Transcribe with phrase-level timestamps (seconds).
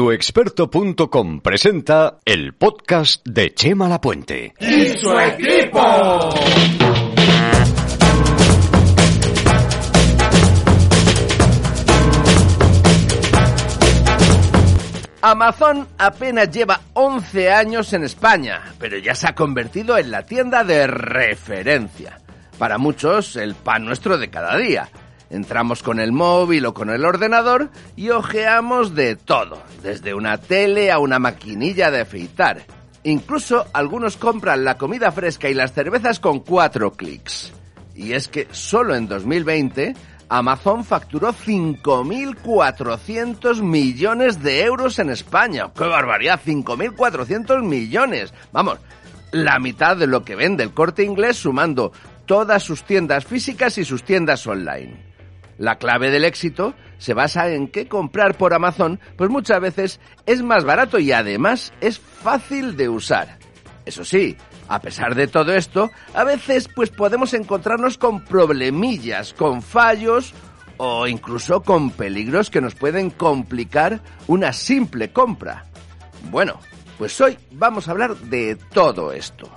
[0.00, 4.54] Tuexperto.com presenta el podcast de Chema Lapuente.
[4.58, 5.78] ¡Y su equipo!
[15.20, 20.64] Amazon apenas lleva 11 años en España, pero ya se ha convertido en la tienda
[20.64, 22.18] de referencia.
[22.56, 24.88] Para muchos, el pan nuestro de cada día.
[25.30, 30.90] Entramos con el móvil o con el ordenador y ojeamos de todo, desde una tele
[30.90, 32.66] a una maquinilla de afeitar.
[33.04, 37.52] Incluso algunos compran la comida fresca y las cervezas con cuatro clics.
[37.94, 39.94] Y es que solo en 2020
[40.28, 45.70] Amazon facturó 5.400 millones de euros en España.
[45.76, 46.40] ¡Qué barbaridad!
[46.44, 48.34] 5.400 millones.
[48.52, 48.80] Vamos,
[49.32, 51.92] la mitad de lo que vende el corte inglés sumando
[52.26, 55.09] todas sus tiendas físicas y sus tiendas online.
[55.60, 60.42] La clave del éxito se basa en que comprar por Amazon pues muchas veces es
[60.42, 63.38] más barato y además es fácil de usar.
[63.84, 64.38] Eso sí,
[64.68, 70.32] a pesar de todo esto, a veces pues podemos encontrarnos con problemillas, con fallos
[70.78, 75.66] o incluso con peligros que nos pueden complicar una simple compra.
[76.30, 76.58] Bueno,
[76.96, 79.50] pues hoy vamos a hablar de todo esto.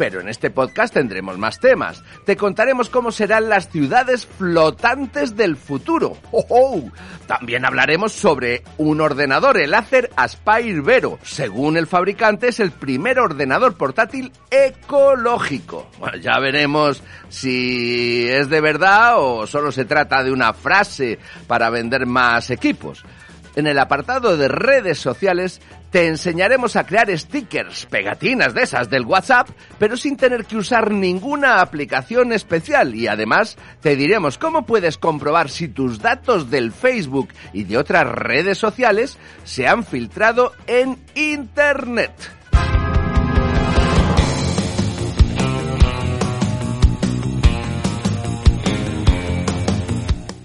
[0.00, 2.02] Pero en este podcast tendremos más temas.
[2.24, 6.16] Te contaremos cómo serán las ciudades flotantes del futuro.
[6.32, 6.90] ¡Oh, oh!
[7.26, 11.18] También hablaremos sobre un ordenador, el Acer Aspire Vero.
[11.22, 15.90] Según el fabricante, es el primer ordenador portátil ecológico.
[16.22, 22.06] Ya veremos si es de verdad o solo se trata de una frase para vender
[22.06, 23.04] más equipos.
[23.56, 29.04] En el apartado de redes sociales te enseñaremos a crear stickers, pegatinas de esas del
[29.04, 34.98] WhatsApp, pero sin tener que usar ninguna aplicación especial y además te diremos cómo puedes
[34.98, 40.96] comprobar si tus datos del Facebook y de otras redes sociales se han filtrado en
[41.14, 42.39] Internet.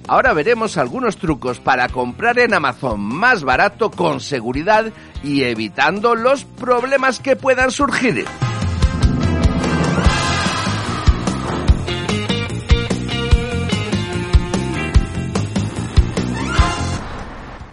[0.07, 4.91] Ahora veremos algunos trucos para comprar en Amazon más barato con seguridad
[5.23, 8.25] y evitando los problemas que puedan surgir.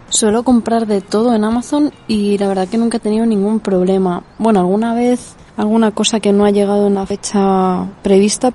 [0.09, 4.23] Suelo comprar de todo en Amazon y la verdad que nunca he tenido ningún problema.
[4.39, 8.53] Bueno, alguna vez alguna cosa que no ha llegado en la fecha prevista.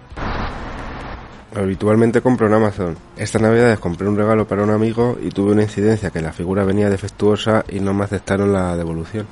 [1.59, 2.97] Habitualmente compro en Amazon.
[3.17, 6.63] Esta Navidad compré un regalo para un amigo y tuve una incidencia que la figura
[6.65, 9.27] venía defectuosa y no me aceptaron la devolución.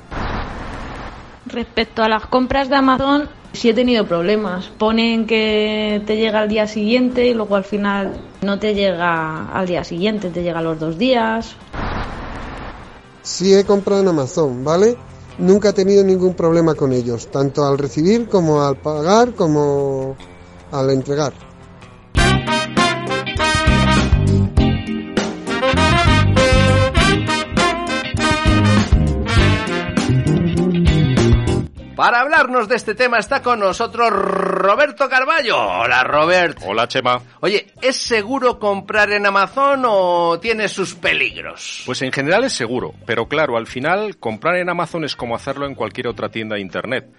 [1.45, 4.67] Respecto a las compras de Amazon, sí he tenido problemas.
[4.77, 9.65] Ponen que te llega al día siguiente y luego al final no te llega al
[9.65, 11.55] día siguiente, te llega a los dos días.
[13.21, 14.97] Sí he comprado en Amazon, ¿vale?
[15.37, 20.17] Nunca he tenido ningún problema con ellos, tanto al recibir como al pagar como
[20.73, 21.46] al entregar.
[31.97, 35.57] Para hablarnos de este tema está con nosotros Roberto Carballo.
[35.59, 36.59] Hola Robert.
[36.63, 37.19] Hola Chema.
[37.39, 41.81] Oye, ¿es seguro comprar en Amazon o tiene sus peligros?
[41.87, 45.65] Pues en general es seguro, pero claro, al final comprar en Amazon es como hacerlo
[45.65, 47.09] en cualquier otra tienda de Internet.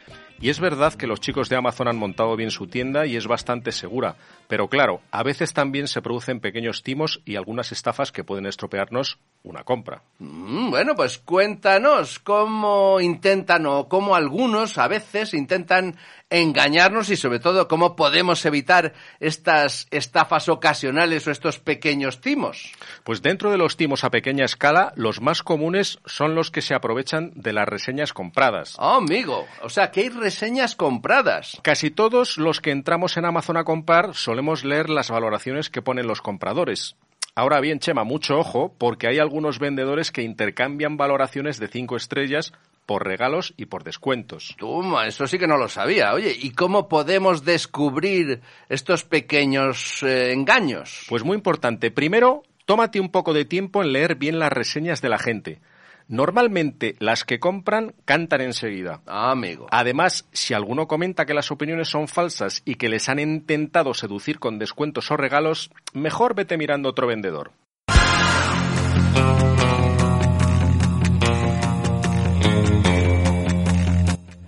[0.40, 3.26] Y es verdad que los chicos de Amazon han montado bien su tienda y es
[3.26, 4.16] bastante segura,
[4.46, 9.18] pero claro, a veces también se producen pequeños timos y algunas estafas que pueden estropearnos
[9.42, 10.02] una compra.
[10.18, 15.96] Mm, bueno, pues cuéntanos cómo intentan o cómo algunos a veces intentan
[16.30, 22.72] engañarnos y sobre todo cómo podemos evitar estas estafas ocasionales o estos pequeños timos.
[23.04, 26.74] Pues dentro de los timos a pequeña escala, los más comunes son los que se
[26.74, 28.76] aprovechan de las reseñas compradas.
[28.78, 31.58] Oh, amigo, o sea que hay reseñas compradas.
[31.62, 36.06] Casi todos los que entramos en Amazon a comprar solemos leer las valoraciones que ponen
[36.06, 36.96] los compradores.
[37.34, 42.52] Ahora bien, Chema, mucho ojo, porque hay algunos vendedores que intercambian valoraciones de cinco estrellas
[42.84, 44.54] por regalos y por descuentos.
[44.58, 46.12] Toma, eso sí que no lo sabía.
[46.12, 51.06] Oye, ¿y cómo podemos descubrir estos pequeños eh, engaños?
[51.08, 51.90] Pues muy importante.
[51.90, 55.62] Primero, tómate un poco de tiempo en leer bien las reseñas de la gente.
[56.08, 59.02] Normalmente las que compran cantan enseguida.
[59.06, 59.66] Ah, amigo.
[59.70, 64.38] Además, si alguno comenta que las opiniones son falsas y que les han intentado seducir
[64.38, 67.52] con descuentos o regalos, mejor vete mirando otro vendedor.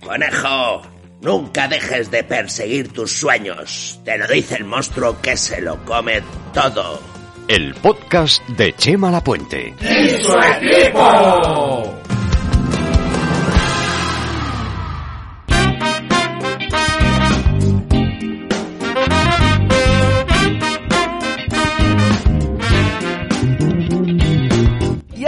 [0.03, 0.81] Conejo,
[1.21, 4.01] nunca dejes de perseguir tus sueños.
[4.03, 6.23] Te lo dice el monstruo que se lo come
[6.55, 7.10] todo.
[7.51, 9.75] El podcast de Chema Lapuente.
[9.81, 12.00] ¡Y su equipo!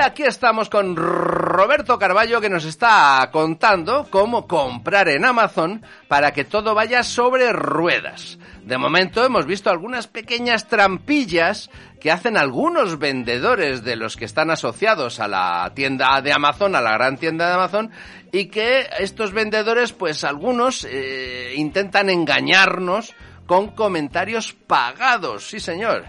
[0.03, 6.43] Aquí estamos con Roberto Carballo que nos está contando cómo comprar en Amazon para que
[6.43, 8.37] todo vaya sobre ruedas.
[8.63, 11.69] De momento hemos visto algunas pequeñas trampillas
[12.01, 16.81] que hacen algunos vendedores de los que están asociados a la tienda de Amazon, a
[16.81, 17.91] la gran tienda de Amazon,
[18.31, 23.13] y que estos vendedores, pues algunos eh, intentan engañarnos
[23.45, 25.47] con comentarios pagados.
[25.47, 26.05] Sí, señor.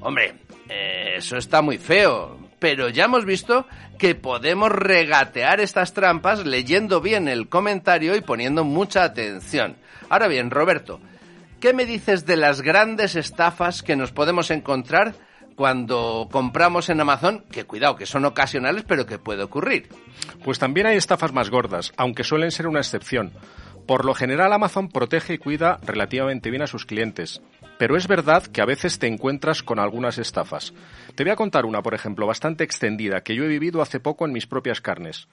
[0.00, 0.34] Hombre,
[0.68, 3.66] eh, eso está muy feo, pero ya hemos visto
[3.98, 9.74] que podemos regatear estas trampas leyendo bien el comentario y poniendo mucha atención.
[10.08, 11.00] Ahora bien, Roberto,
[11.58, 15.12] ¿qué me dices de las grandes estafas que nos podemos encontrar
[15.56, 17.44] cuando compramos en Amazon?
[17.50, 19.88] Que cuidado, que son ocasionales, pero que puede ocurrir.
[20.44, 23.32] Pues también hay estafas más gordas, aunque suelen ser una excepción.
[23.88, 27.42] Por lo general Amazon protege y cuida relativamente bien a sus clientes,
[27.82, 30.72] pero es verdad que a veces te encuentras con algunas estafas.
[31.16, 34.24] Te voy a contar una, por ejemplo, bastante extendida, que yo he vivido hace poco
[34.24, 35.26] en mis propias carnes.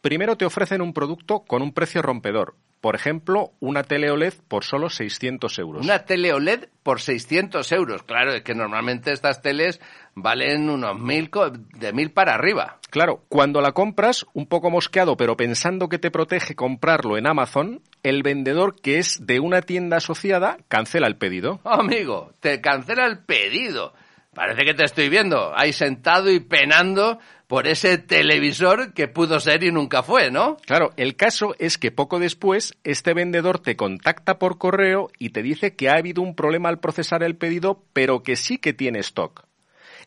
[0.00, 2.54] Primero te ofrecen un producto con un precio rompedor.
[2.80, 5.84] Por ejemplo, una tele OLED por solo 600 euros.
[5.84, 8.02] Una tele OLED por 600 euros.
[8.04, 9.80] Claro, es que normalmente estas teles
[10.14, 11.30] valen unos mil,
[11.74, 12.78] de mil para arriba.
[12.90, 17.82] Claro, cuando la compras, un poco mosqueado, pero pensando que te protege comprarlo en Amazon,
[18.02, 21.60] el vendedor que es de una tienda asociada cancela el pedido.
[21.64, 23.92] Amigo, te cancela el pedido.
[24.34, 27.18] Parece que te estoy viendo ahí sentado y penando
[27.48, 30.56] por ese televisor que pudo ser y nunca fue, ¿no?
[30.66, 35.42] Claro, el caso es que poco después este vendedor te contacta por correo y te
[35.42, 39.00] dice que ha habido un problema al procesar el pedido, pero que sí que tiene
[39.00, 39.46] stock.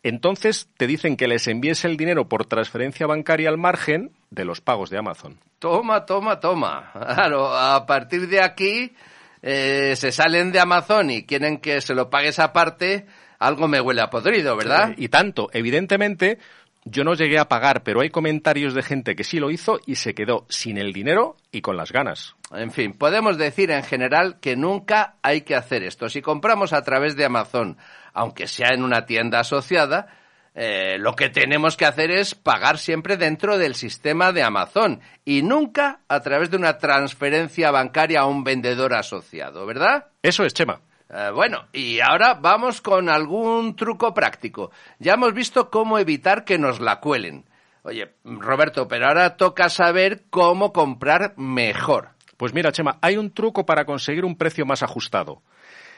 [0.04, 4.62] Entonces te dicen que les envíes el dinero por transferencia bancaria al margen de los
[4.62, 5.38] pagos de Amazon.
[5.60, 6.92] Toma, toma, toma.
[6.94, 8.94] Claro, a partir de aquí
[9.42, 13.06] eh, se salen de Amazon y quieren que se lo pagues aparte.
[13.44, 14.94] Algo me huele a podrido, ¿verdad?
[14.98, 16.40] Y tanto, evidentemente,
[16.86, 19.95] yo no llegué a pagar, pero hay comentarios de gente que sí lo hizo y
[19.95, 22.36] se quedó sin el dinero y con las ganas.
[22.51, 26.10] En fin, podemos decir en general que nunca hay que hacer esto.
[26.10, 27.78] Si compramos a través de Amazon,
[28.13, 30.07] aunque sea en una tienda asociada,
[30.56, 35.42] eh, lo que tenemos que hacer es pagar siempre dentro del sistema de Amazon y
[35.42, 40.07] nunca a través de una transferencia bancaria a un vendedor asociado, ¿verdad?
[40.22, 40.80] Eso es, Chema.
[41.15, 44.71] Eh, bueno, y ahora vamos con algún truco práctico.
[44.98, 47.45] Ya hemos visto cómo evitar que nos la cuelen.
[47.83, 52.10] Oye, Roberto, pero ahora toca saber cómo comprar mejor.
[52.36, 55.44] Pues mira, Chema, hay un truco para conseguir un precio más ajustado.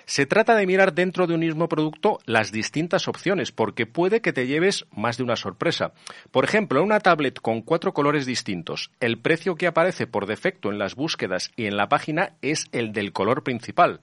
[0.03, 4.33] Se trata de mirar dentro de un mismo producto las distintas opciones, porque puede que
[4.33, 5.94] te lleves más de una sorpresa.
[6.30, 10.78] Por ejemplo, una tablet con cuatro colores distintos, el precio que aparece por defecto en
[10.78, 14.01] las búsquedas y en la página es el del color principal.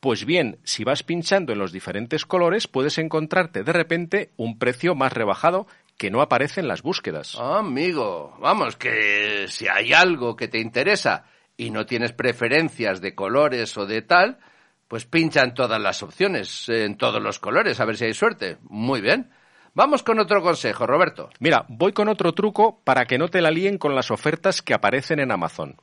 [0.00, 4.94] Pues bien, si vas pinchando en los diferentes colores, puedes encontrarte de repente un precio
[4.94, 5.66] más rebajado
[5.98, 7.36] que no aparece en las búsquedas.
[7.38, 11.26] Amigo, vamos, que si hay algo que te interesa
[11.58, 14.38] y no tienes preferencias de colores o de tal,
[14.88, 18.56] pues pincha en todas las opciones, en todos los colores, a ver si hay suerte.
[18.62, 19.30] Muy bien.
[19.74, 21.28] Vamos con otro consejo, Roberto.
[21.38, 24.72] Mira, voy con otro truco para que no te la líen con las ofertas que
[24.72, 25.76] aparecen en Amazon.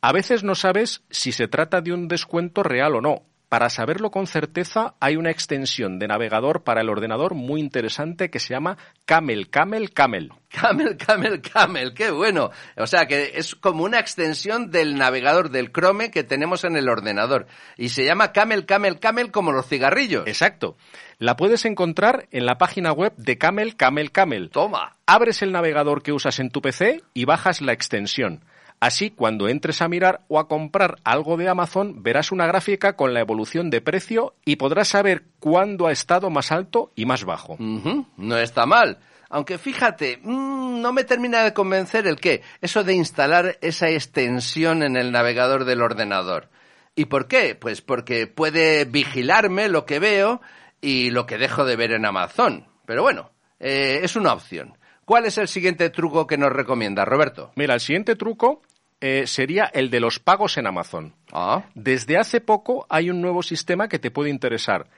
[0.00, 3.24] A veces no sabes si se trata de un descuento real o no.
[3.50, 8.38] Para saberlo con certeza hay una extensión de navegador para el ordenador muy interesante que
[8.38, 10.30] se llama Camel, Camel, Camel.
[10.48, 12.52] Camel, Camel, Camel, qué bueno.
[12.76, 16.88] O sea que es como una extensión del navegador del Chrome que tenemos en el
[16.88, 17.48] ordenador.
[17.76, 20.28] Y se llama Camel, Camel, Camel como los cigarrillos.
[20.28, 20.76] Exacto.
[21.18, 24.50] La puedes encontrar en la página web de Camel, Camel, Camel.
[24.50, 24.96] Toma.
[25.06, 28.44] Abres el navegador que usas en tu PC y bajas la extensión.
[28.80, 33.12] Así, cuando entres a mirar o a comprar algo de Amazon, verás una gráfica con
[33.12, 37.58] la evolución de precio y podrás saber cuándo ha estado más alto y más bajo.
[37.58, 38.98] No está mal.
[39.28, 44.82] Aunque fíjate, mm, no me termina de convencer el qué, eso de instalar esa extensión
[44.82, 46.48] en el navegador del ordenador.
[46.96, 47.54] ¿Y por qué?
[47.54, 50.40] Pues porque puede vigilarme lo que veo
[50.80, 52.66] y lo que dejo de ver en Amazon.
[52.86, 54.76] Pero bueno, eh, es una opción.
[55.04, 57.52] ¿Cuál es el siguiente truco que nos recomienda, Roberto?
[57.56, 58.62] Mira, el siguiente truco
[59.00, 61.14] eh, sería el de los pagos en Amazon.
[61.32, 61.64] Ah.
[61.74, 64.88] Desde hace poco hay un nuevo sistema que te puede interesar.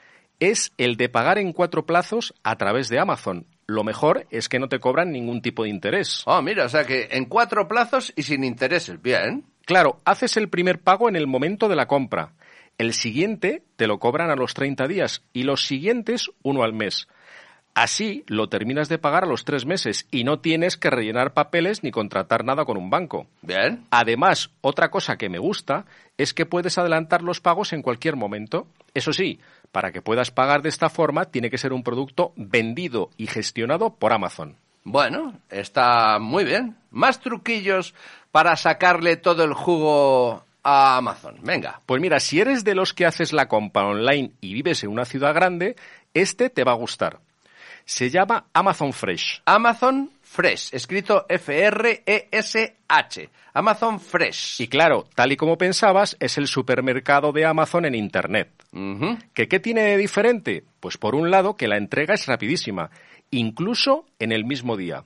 [0.41, 3.47] Es el de pagar en cuatro plazos a través de Amazon.
[3.67, 6.25] Lo mejor es que no te cobran ningún tipo de interés.
[6.27, 9.01] Ah, mira, o sea que en cuatro plazos y sin intereses.
[9.01, 9.45] Bien.
[9.65, 12.33] Claro, haces el primer pago en el momento de la compra.
[12.79, 17.07] El siguiente te lo cobran a los 30 días y los siguientes uno al mes.
[17.75, 21.83] Así lo terminas de pagar a los tres meses y no tienes que rellenar papeles
[21.83, 23.27] ni contratar nada con un banco.
[23.41, 23.87] Bien.
[23.91, 25.87] Además, otra cosa que me gusta
[26.19, 28.67] es que puedes adelantar los pagos en cualquier momento.
[28.93, 33.09] Eso sí, para que puedas pagar de esta forma tiene que ser un producto vendido
[33.17, 34.57] y gestionado por Amazon.
[34.85, 36.77] Bueno, está muy bien.
[36.91, 37.95] Más truquillos
[38.33, 41.39] para sacarle todo el jugo a Amazon.
[41.43, 41.81] Venga.
[41.87, 45.07] Pues mira, si eres de los que haces la compra online y vives en una
[45.07, 45.77] ciudad grande,
[46.13, 47.21] este te va a gustar
[47.85, 49.43] se llama Amazon Fresh.
[49.45, 52.81] Amazon Fresh, escrito F-R-E-S-H.
[53.55, 54.61] Amazon Fresh.
[54.61, 58.51] Y claro, tal y como pensabas, es el supermercado de Amazon en Internet.
[59.35, 60.65] ¿Que ¿Qué tiene de diferente?
[60.81, 62.91] Pues por un lado que la entrega es rapidísima,
[63.31, 65.05] incluso en el mismo día.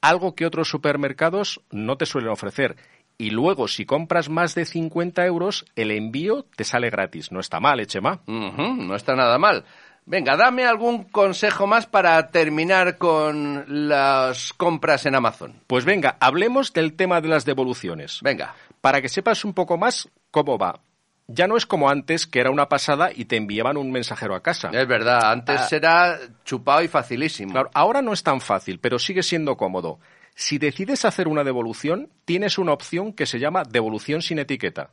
[0.00, 2.76] Algo que otros supermercados no te suelen ofrecer.
[3.16, 7.30] Y luego, si compras más de 50 euros, el envío te sale gratis.
[7.30, 8.22] No está mal, Echema.
[8.26, 9.64] No está nada mal.
[10.06, 15.54] Venga, dame algún consejo más para terminar con las compras en Amazon.
[15.66, 18.20] Pues venga, hablemos del tema de las devoluciones.
[18.22, 18.54] Venga.
[18.82, 20.80] Para que sepas un poco más cómo va.
[21.26, 24.42] Ya no es como antes, que era una pasada y te enviaban un mensajero a
[24.42, 24.68] casa.
[24.74, 25.68] Es verdad, antes ah.
[25.76, 27.52] era chupado y facilísimo.
[27.52, 30.00] Claro, ahora no es tan fácil, pero sigue siendo cómodo.
[30.34, 34.90] Si decides hacer una devolución, tienes una opción que se llama devolución sin etiqueta.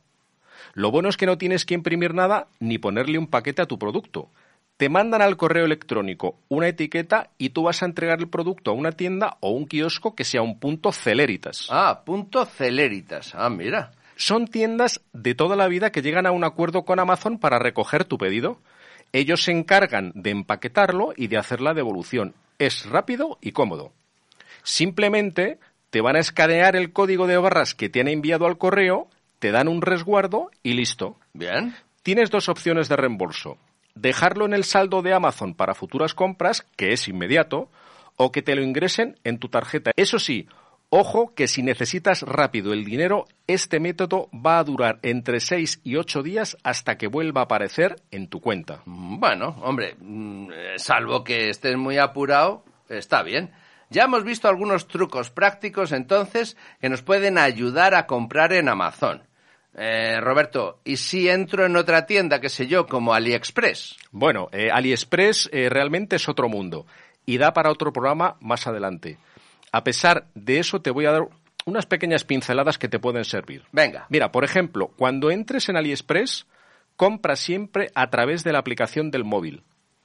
[0.72, 3.78] Lo bueno es que no tienes que imprimir nada ni ponerle un paquete a tu
[3.78, 4.30] producto
[4.82, 8.74] te mandan al correo electrónico una etiqueta y tú vas a entregar el producto a
[8.74, 11.68] una tienda o un kiosco que sea un punto celeritas.
[11.70, 13.32] Ah, punto celeritas.
[13.36, 13.92] Ah, mira.
[14.16, 18.04] Son tiendas de toda la vida que llegan a un acuerdo con Amazon para recoger
[18.06, 18.58] tu pedido.
[19.12, 22.34] Ellos se encargan de empaquetarlo y de hacer la devolución.
[22.58, 23.92] Es rápido y cómodo.
[24.64, 25.60] Simplemente
[25.90, 29.06] te van a escanear el código de barras que te han enviado al correo,
[29.38, 31.20] te dan un resguardo y listo.
[31.34, 31.72] Bien.
[32.02, 33.58] Tienes dos opciones de reembolso
[33.94, 37.70] dejarlo en el saldo de Amazon para futuras compras, que es inmediato,
[38.16, 39.92] o que te lo ingresen en tu tarjeta.
[39.96, 40.48] Eso sí,
[40.90, 45.96] ojo que si necesitas rápido el dinero, este método va a durar entre 6 y
[45.96, 48.82] 8 días hasta que vuelva a aparecer en tu cuenta.
[48.86, 53.52] Bueno, hombre, mm, salvo que estés muy apurado, está bien.
[53.90, 59.22] Ya hemos visto algunos trucos prácticos entonces que nos pueden ayudar a comprar en Amazon.
[59.74, 63.96] Eh, Roberto, ¿y si entro en otra tienda, qué sé yo, como AliExpress?
[64.10, 66.86] Bueno, eh, AliExpress eh, realmente es otro mundo
[67.24, 69.18] y da para otro programa más adelante.
[69.70, 71.28] A pesar de eso, te voy a dar
[71.64, 73.64] unas pequeñas pinceladas que te pueden servir.
[73.72, 74.06] Venga.
[74.10, 76.46] Mira, por ejemplo, cuando entres en AliExpress,
[76.96, 79.62] compra siempre a través de la aplicación del móvil.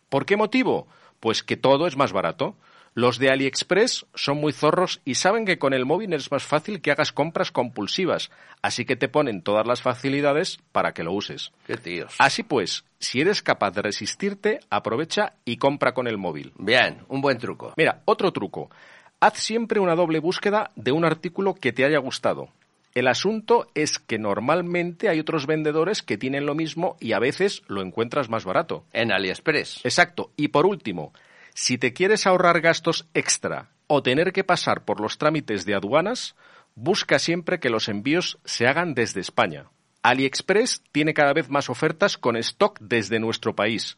[0.09, 0.87] ¿Por qué motivo?
[1.19, 2.55] Pues que todo es más barato.
[2.97, 6.81] Los de AliExpress son muy zorros y saben que con el móvil es más fácil
[6.81, 8.31] que hagas compras compulsivas,
[8.63, 11.51] así que te ponen todas las facilidades para que lo uses.
[11.67, 12.15] Qué tíos.
[12.17, 16.53] Así pues, si eres capaz de resistirte, aprovecha y compra con el móvil.
[16.57, 17.71] Bien, un buen truco.
[17.77, 18.71] Mira, otro truco.
[19.19, 22.49] Haz siempre una doble búsqueda de un artículo que te haya gustado.
[22.95, 27.61] El asunto es que normalmente hay otros vendedores que tienen lo mismo y a veces
[27.67, 28.85] lo encuentras más barato.
[28.91, 29.85] En AliExpress.
[29.85, 30.31] Exacto.
[30.35, 31.13] Y por último,
[31.59, 36.35] si te quieres ahorrar gastos extra o tener que pasar por los trámites de aduanas,
[36.75, 39.65] busca siempre que los envíos se hagan desde España.
[40.03, 43.97] AliExpress tiene cada vez más ofertas con stock desde nuestro país.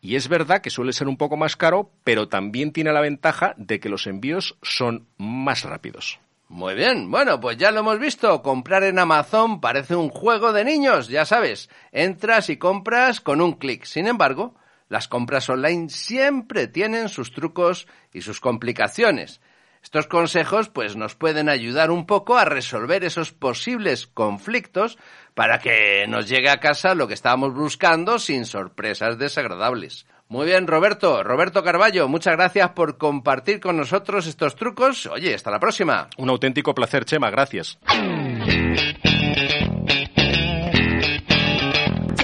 [0.00, 3.54] Y es verdad que suele ser un poco más caro, pero también tiene la ventaja
[3.56, 6.20] de que los envíos son más rápidos.
[6.48, 8.42] Muy bien, bueno, pues ya lo hemos visto.
[8.42, 11.68] Comprar en Amazon parece un juego de niños, ya sabes.
[11.90, 13.86] Entras y compras con un clic.
[13.86, 14.54] Sin embargo,
[14.92, 19.40] las compras online siempre tienen sus trucos y sus complicaciones.
[19.82, 24.98] Estos consejos pues nos pueden ayudar un poco a resolver esos posibles conflictos
[25.32, 30.04] para que nos llegue a casa lo que estábamos buscando sin sorpresas desagradables.
[30.28, 31.24] Muy bien, Roberto.
[31.24, 35.06] Roberto Carballo, muchas gracias por compartir con nosotros estos trucos.
[35.06, 36.08] Oye, hasta la próxima.
[36.18, 37.30] Un auténtico placer, Chema.
[37.30, 37.78] Gracias.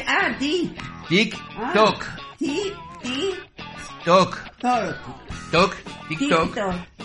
[0.07, 0.37] Ah,
[4.09, 4.97] toc, Toc.
[5.53, 5.75] toc,
[6.09, 6.55] tic, toc.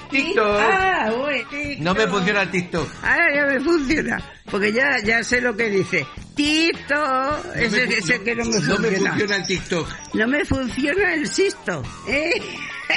[0.10, 0.60] TikTok.
[0.60, 1.80] Ah, uy, TikTok.
[1.84, 2.88] No me funciona el TikTok.
[3.04, 4.22] Ahora ya me funciona.
[4.50, 6.06] Porque ya, ya sé lo que dice.
[6.36, 6.96] Tito.
[6.96, 9.10] No ese, me ese que no me no me funciona.
[9.10, 9.88] funciona el TikTok.
[10.14, 11.84] No me funciona el sisto.
[12.08, 12.42] ¿eh?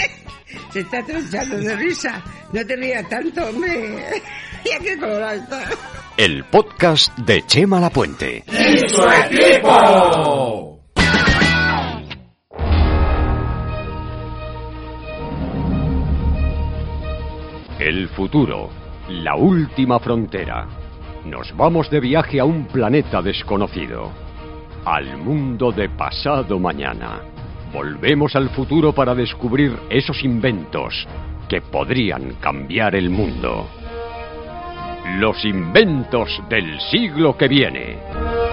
[0.72, 2.22] Se está tronchando de risa.
[2.52, 4.22] No te rías tanto, hombre.
[4.66, 5.64] Ya que colorado está.
[6.16, 8.42] El podcast de Chema Lapuente.
[8.48, 10.65] ¡Y su equipo!
[17.86, 18.68] El futuro,
[19.10, 20.66] la última frontera.
[21.24, 24.10] Nos vamos de viaje a un planeta desconocido,
[24.84, 27.20] al mundo de pasado mañana.
[27.72, 31.06] Volvemos al futuro para descubrir esos inventos
[31.48, 33.68] que podrían cambiar el mundo.
[35.20, 38.45] Los inventos del siglo que viene.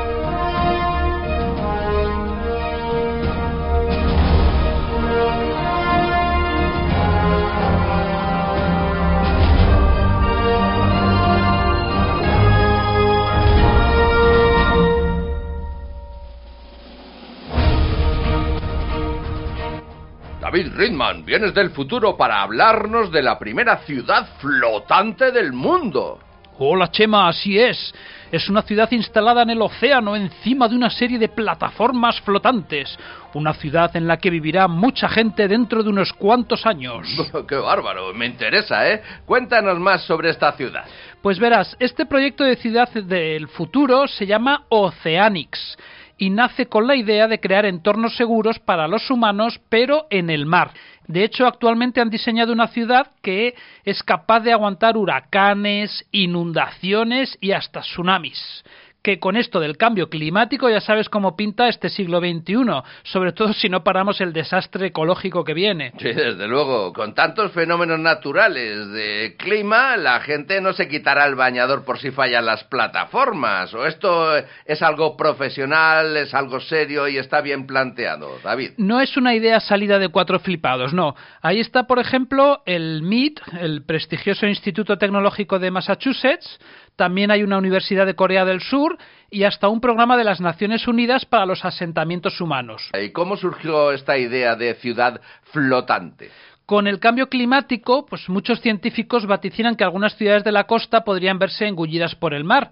[20.54, 26.20] David Ridman, vienes del futuro para hablarnos de la primera ciudad flotante del mundo.
[26.60, 27.92] Hola Chema, así es.
[28.32, 32.96] Es una ciudad instalada en el océano encima de una serie de plataformas flotantes.
[33.34, 37.08] Una ciudad en la que vivirá mucha gente dentro de unos cuantos años.
[37.48, 38.14] ¡Qué bárbaro!
[38.14, 39.02] Me interesa, ¿eh?
[39.26, 40.86] Cuéntanos más sobre esta ciudad.
[41.24, 45.78] Pues verás, este proyecto de ciudad del futuro se llama Oceanics
[46.24, 50.46] y nace con la idea de crear entornos seguros para los humanos, pero en el
[50.46, 50.72] mar.
[51.06, 57.51] De hecho, actualmente han diseñado una ciudad que es capaz de aguantar huracanes, inundaciones y
[57.51, 58.63] hasta tsunamis.
[59.04, 62.56] Que con esto del cambio climático ya sabes cómo pinta este siglo XXI,
[63.04, 65.92] sobre todo si no paramos el desastre ecológico que viene.
[66.00, 66.94] Sí, desde luego.
[66.94, 72.12] Con tantos fenómenos naturales de clima, la gente no se quitará el bañador por si
[72.12, 73.74] fallan las plataformas.
[73.74, 78.72] ¿O esto es algo profesional, es algo serio y está bien planteado, David?
[78.78, 81.14] No es una idea salida de cuatro flipados, no.
[81.42, 86.58] Ahí está, por ejemplo, el MIT, el prestigioso Instituto Tecnológico de Massachusetts,
[86.95, 88.97] también hay una Universidad de Corea del Sur
[89.29, 92.89] y hasta un programa de las Naciones Unidas para los asentamientos humanos.
[92.99, 96.29] ¿Y cómo surgió esta idea de ciudad flotante?
[96.65, 101.39] Con el cambio climático, pues muchos científicos vaticinan que algunas ciudades de la costa podrían
[101.39, 102.71] verse engullidas por el mar.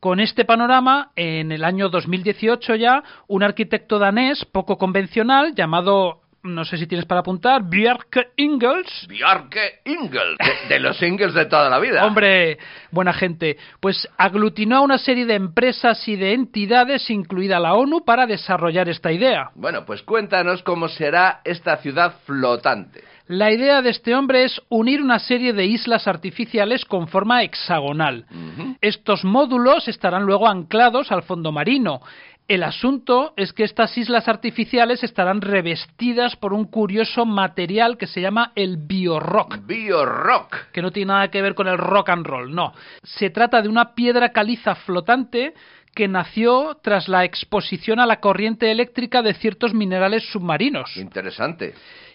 [0.00, 6.64] Con este panorama, en el año 2018 ya, un arquitecto danés poco convencional llamado no
[6.64, 9.06] sé si tienes para apuntar, Bjarke Ingels.
[9.08, 12.04] Bjarke Ingels, de, de, los Ingels de toda la vida.
[12.06, 12.58] Hombre,
[12.90, 13.56] buena gente.
[13.80, 18.88] Pues aglutinó a una serie de empresas y de entidades, incluida la ONU, para desarrollar
[18.88, 19.50] esta idea.
[19.54, 23.02] Bueno, pues cuéntanos cómo será esta ciudad flotante.
[23.28, 28.24] La idea de este hombre es unir una serie de islas artificiales con forma hexagonal.
[28.30, 28.76] Uh -huh.
[28.80, 32.00] Estos módulos estarán luego anclados al fondo marino.
[32.48, 38.22] El asunto es que estas islas artificiales estarán revestidas por un curioso material que se
[38.22, 39.66] llama el biorock.
[39.66, 40.70] Biorock.
[40.72, 42.72] Que no tiene nada que ver con el rock and roll, no.
[43.02, 45.52] Se trata de una piedra caliza flotante
[45.94, 50.96] que nació tras la exposición a la corriente eléctrica de ciertos minerales submarinos.
[50.96, 51.74] Interesante.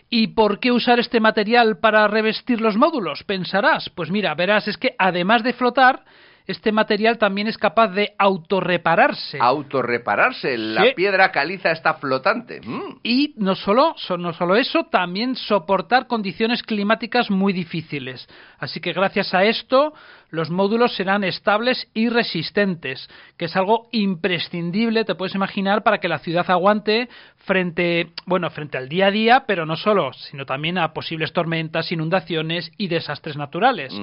[0.10, 3.24] ¿Y por qué usar este material para revestir los módulos?
[3.24, 3.90] Pensarás.
[3.92, 6.04] Pues mira, verás, es que además de flotar,
[6.46, 9.38] este material también es capaz de autorrepararse.
[9.40, 10.94] Autorrepararse, la Sí.
[10.96, 12.60] piedra caliza está flotante.
[12.62, 13.00] Mm.
[13.04, 18.28] Y no solo, so- no solo eso, también soportar condiciones climáticas muy difíciles.
[18.60, 19.94] Así que gracias a esto,
[20.30, 26.08] los módulos serán estables y resistentes, que es algo imprescindible, te puedes imaginar, para que
[26.08, 27.08] la ciudad aguante
[27.46, 31.92] frente, bueno, frente al día a día, pero no solo, sino también a posibles tormentas,
[31.92, 33.94] inundaciones y desastres naturales.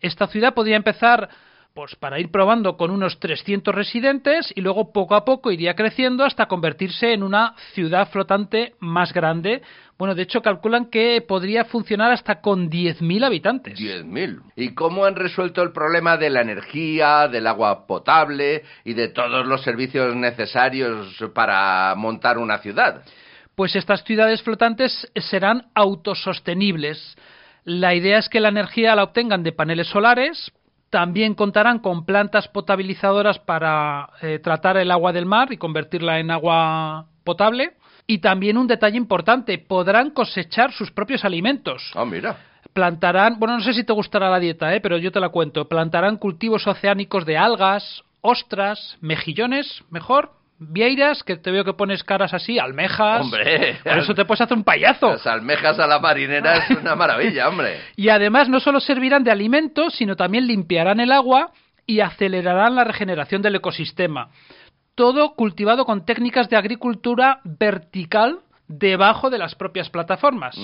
[0.00, 1.28] Esta ciudad podría empezar
[1.74, 6.24] pues para ir probando con unos 300 residentes y luego poco a poco iría creciendo
[6.24, 9.62] hasta convertirse en una ciudad flotante más grande.
[9.96, 13.78] Bueno, de hecho calculan que podría funcionar hasta con 10.000 habitantes.
[13.78, 14.42] 10.000.
[14.56, 19.46] ¿Y cómo han resuelto el problema de la energía, del agua potable y de todos
[19.46, 23.02] los servicios necesarios para montar una ciudad?
[23.54, 27.16] Pues estas ciudades flotantes serán autosostenibles.
[27.64, 30.52] La idea es que la energía la obtengan de paneles solares,
[30.92, 36.30] también contarán con plantas potabilizadoras para eh, tratar el agua del mar y convertirla en
[36.30, 37.72] agua potable.
[38.06, 41.92] Y también un detalle importante, podrán cosechar sus propios alimentos.
[41.94, 42.36] Ah, mira.
[42.74, 44.82] plantarán, bueno, no sé si te gustará la dieta, ¿eh?
[44.82, 51.36] pero yo te la cuento, plantarán cultivos oceánicos de algas, ostras, mejillones, mejor, vieiras, que
[51.36, 53.22] te veo que pones caras así, almejas.
[53.22, 55.10] Hombre, por eso te puedes hacer un payazo.
[55.10, 57.80] Las almejas a la marinera es una maravilla, hombre.
[57.96, 61.52] Y además no solo servirán de alimento, sino también limpiarán el agua
[61.86, 64.30] y acelerarán la regeneración del ecosistema.
[64.94, 68.40] Todo cultivado con técnicas de agricultura vertical
[68.78, 70.56] debajo de las propias plataformas.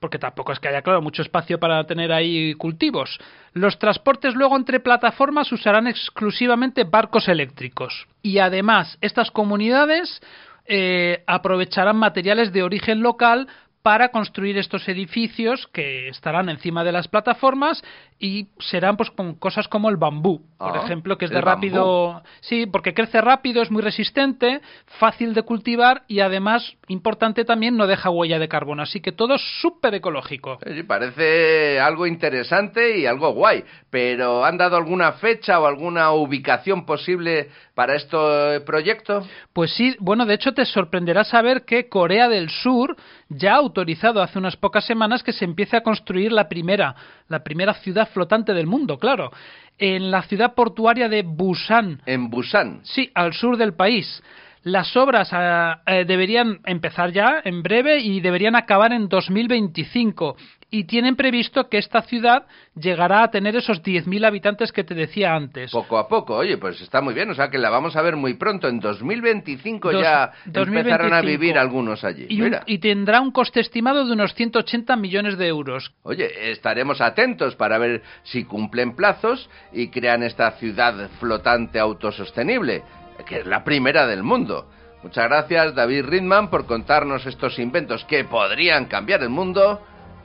[0.00, 3.18] Porque tampoco es que haya, claro, mucho espacio para tener ahí cultivos.
[3.52, 8.06] Los transportes luego entre plataformas usarán exclusivamente barcos eléctricos.
[8.22, 10.20] Y además, estas comunidades
[10.66, 13.48] eh, aprovecharán materiales de origen local
[13.82, 17.82] para construir estos edificios que estarán encima de las plataformas
[18.18, 22.14] y serán pues con cosas como el bambú, por Ah, ejemplo, que es de rápido,
[22.14, 22.28] bambú.
[22.40, 24.60] sí, porque crece rápido, es muy resistente,
[24.98, 29.36] fácil de cultivar y además importante también no deja huella de carbono, así que todo
[29.36, 30.58] es súper ecológico.
[30.66, 36.84] Sí, parece algo interesante y algo guay, pero ¿han dado alguna fecha o alguna ubicación
[36.84, 39.24] posible para este proyecto?
[39.52, 42.96] Pues sí, bueno, de hecho te sorprenderá saber que Corea del Sur
[43.28, 46.94] ya ha autorizado hace unas pocas semanas que se empiece a construir la primera,
[47.28, 49.30] la primera ciudad flotante del mundo, claro,
[49.78, 52.00] en la ciudad portuaria de Busan.
[52.06, 52.80] En Busan.
[52.84, 54.22] Sí, al sur del país.
[54.64, 60.36] Las obras ah, eh, deberían empezar ya en breve y deberían acabar en 2025.
[60.70, 65.34] Y tienen previsto que esta ciudad llegará a tener esos 10.000 habitantes que te decía
[65.34, 65.70] antes.
[65.70, 68.16] Poco a poco, oye, pues está muy bien, o sea que la vamos a ver
[68.16, 70.78] muy pronto, en 2025 Dos- ya 2025.
[70.78, 72.26] empezarán a vivir algunos allí.
[72.28, 72.62] Y, un- Mira.
[72.66, 75.92] y tendrá un coste estimado de unos 180 millones de euros.
[76.02, 82.82] Oye, estaremos atentos para ver si cumplen plazos y crean esta ciudad flotante autosostenible,
[83.26, 84.68] que es la primera del mundo.
[85.02, 89.80] Muchas gracias, David Ridman, por contarnos estos inventos que podrían cambiar el mundo.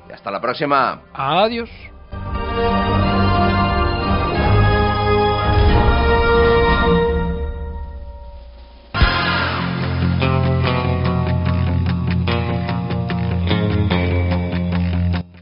[0.09, 1.01] Y hasta la próxima.
[1.13, 1.69] Adiós.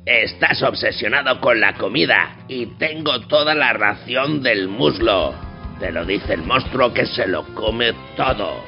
[0.06, 5.34] Estás obsesionado con la comida y tengo toda la ración del muslo.
[5.80, 8.64] Te lo dice el monstruo que se lo come todo.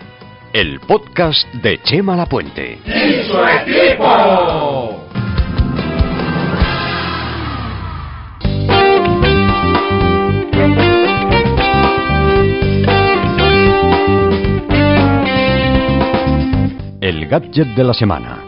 [0.54, 2.80] El podcast de Chema Lapuente.
[2.86, 5.03] ¡Y su equipo!
[17.34, 18.44] Gadget de la semana.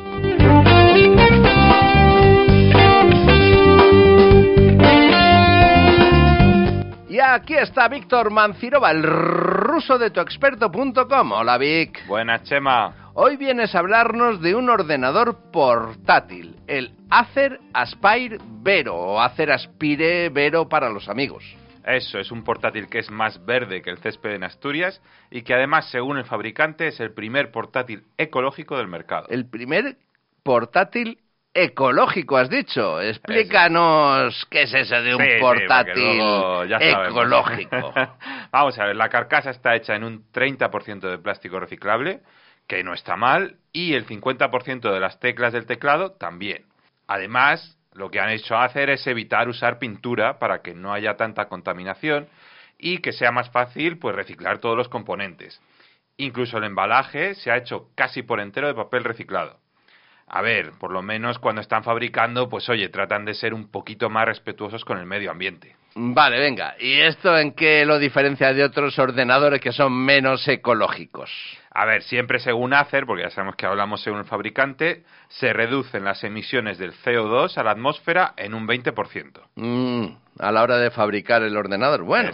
[7.09, 11.31] Y aquí está Víctor Mancirova, el ruso de tuexperto.com.
[11.31, 12.05] Hola, Vic.
[12.05, 13.11] Buenas, Chema.
[13.15, 20.29] Hoy vienes a hablarnos de un ordenador portátil, el Acer Aspire Vero, o Acer Aspire
[20.29, 21.43] Vero para los amigos.
[21.85, 25.53] Eso, es un portátil que es más verde que el césped en Asturias y que
[25.53, 29.27] además, según el fabricante, es el primer portátil ecológico del mercado.
[29.29, 29.97] El primer
[30.41, 31.19] portátil
[31.53, 32.99] ecológico, has dicho.
[33.01, 37.07] Explícanos qué es eso de un Sí, sí, porque portátil luego ya sabemos.
[37.09, 37.93] ecológico.
[38.51, 42.21] Vamos a ver, la carcasa está hecha en un 30% de plástico reciclable,
[42.67, 46.65] que no está mal, y el 50% de las teclas del teclado también.
[47.07, 51.47] Además, lo que han hecho hacer es evitar usar pintura para que no haya tanta
[51.47, 52.27] contaminación
[52.77, 55.61] y que sea más fácil pues reciclar todos los componentes.
[56.17, 59.59] Incluso el embalaje se ha hecho casi por entero de papel reciclado.
[60.27, 64.09] A ver, por lo menos cuando están fabricando, pues oye, tratan de ser un poquito
[64.09, 65.75] más respetuosos con el medio ambiente.
[65.95, 66.75] Vale, venga.
[66.79, 71.29] ¿Y esto en qué lo diferencia de otros ordenadores que son menos ecológicos?
[71.77, 76.05] A ver, siempre según Acer, porque ya sabemos que hablamos según el fabricante, se reducen
[76.05, 79.41] las emisiones del CO2 a la atmósfera en un 20%.
[79.55, 80.05] Mm,
[80.39, 82.03] a la hora de fabricar el ordenador.
[82.03, 82.31] Bueno,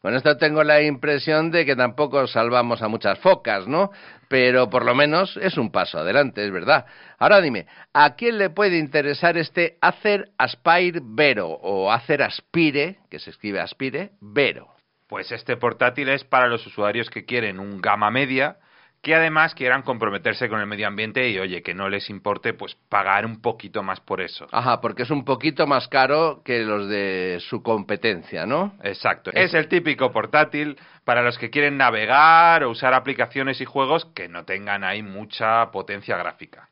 [0.00, 3.92] con esto tengo la impresión de que tampoco salvamos a muchas focas, ¿no?
[4.26, 6.84] Pero por lo menos es un paso adelante, es verdad.
[7.20, 13.20] Ahora dime, ¿a quién le puede interesar este Acer Aspire Vero o Acer Aspire, que
[13.20, 14.66] se escribe Aspire, Vero?
[15.06, 18.56] Pues este portátil es para los usuarios que quieren un gama media,
[19.02, 22.76] que además quieran comprometerse con el medio ambiente y oye, que no les importe pues
[22.88, 24.46] pagar un poquito más por eso.
[24.52, 28.74] Ajá, porque es un poquito más caro que los de su competencia, ¿no?
[28.84, 29.32] Exacto.
[29.34, 34.28] Es el típico portátil para los que quieren navegar o usar aplicaciones y juegos que
[34.28, 36.68] no tengan ahí mucha potencia gráfica.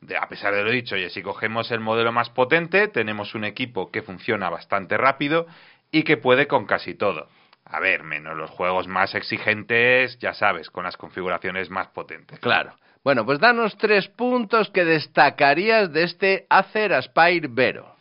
[0.00, 3.44] De- a pesar de lo dicho, oye, si cogemos el modelo más potente, tenemos un
[3.44, 5.46] equipo que funciona bastante rápido
[5.92, 7.28] y que puede con casi todo.
[7.70, 12.38] A ver, menos los juegos más exigentes, ya sabes, con las configuraciones más potentes.
[12.40, 12.74] Claro.
[13.04, 17.94] Bueno, pues danos tres puntos que destacarías de este Acer Aspire Vero.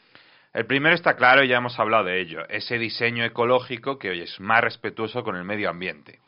[0.54, 4.22] El primero está claro y ya hemos hablado de ello, ese diseño ecológico que hoy
[4.22, 6.20] es más respetuoso con el medio ambiente.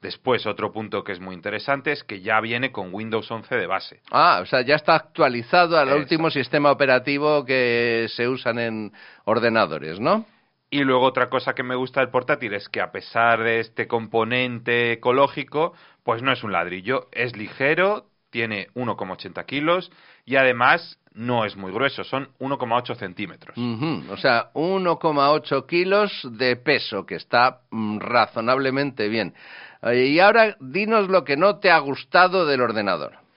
[0.00, 3.66] Después, otro punto que es muy interesante es que ya viene con Windows 11 de
[3.66, 4.00] base.
[4.10, 6.02] Ah, o sea, ya está actualizado al Exacto.
[6.02, 8.92] último sistema operativo que se usan en
[9.24, 10.24] ordenadores, ¿no?
[10.70, 13.86] Y luego otra cosa que me gusta del portátil es que a pesar de este
[13.86, 19.90] componente ecológico, pues no es un ladrillo, es ligero, tiene 1,80 kilos
[20.26, 23.56] y además no es muy grueso, son 1,8 centímetros.
[23.56, 29.34] Ujú, O sea, 1,8 kilos de peso, que está mm, razonablemente bien.
[29.82, 33.27] Oye, Y ahora dinos lo que no te ha gustado del ordenador.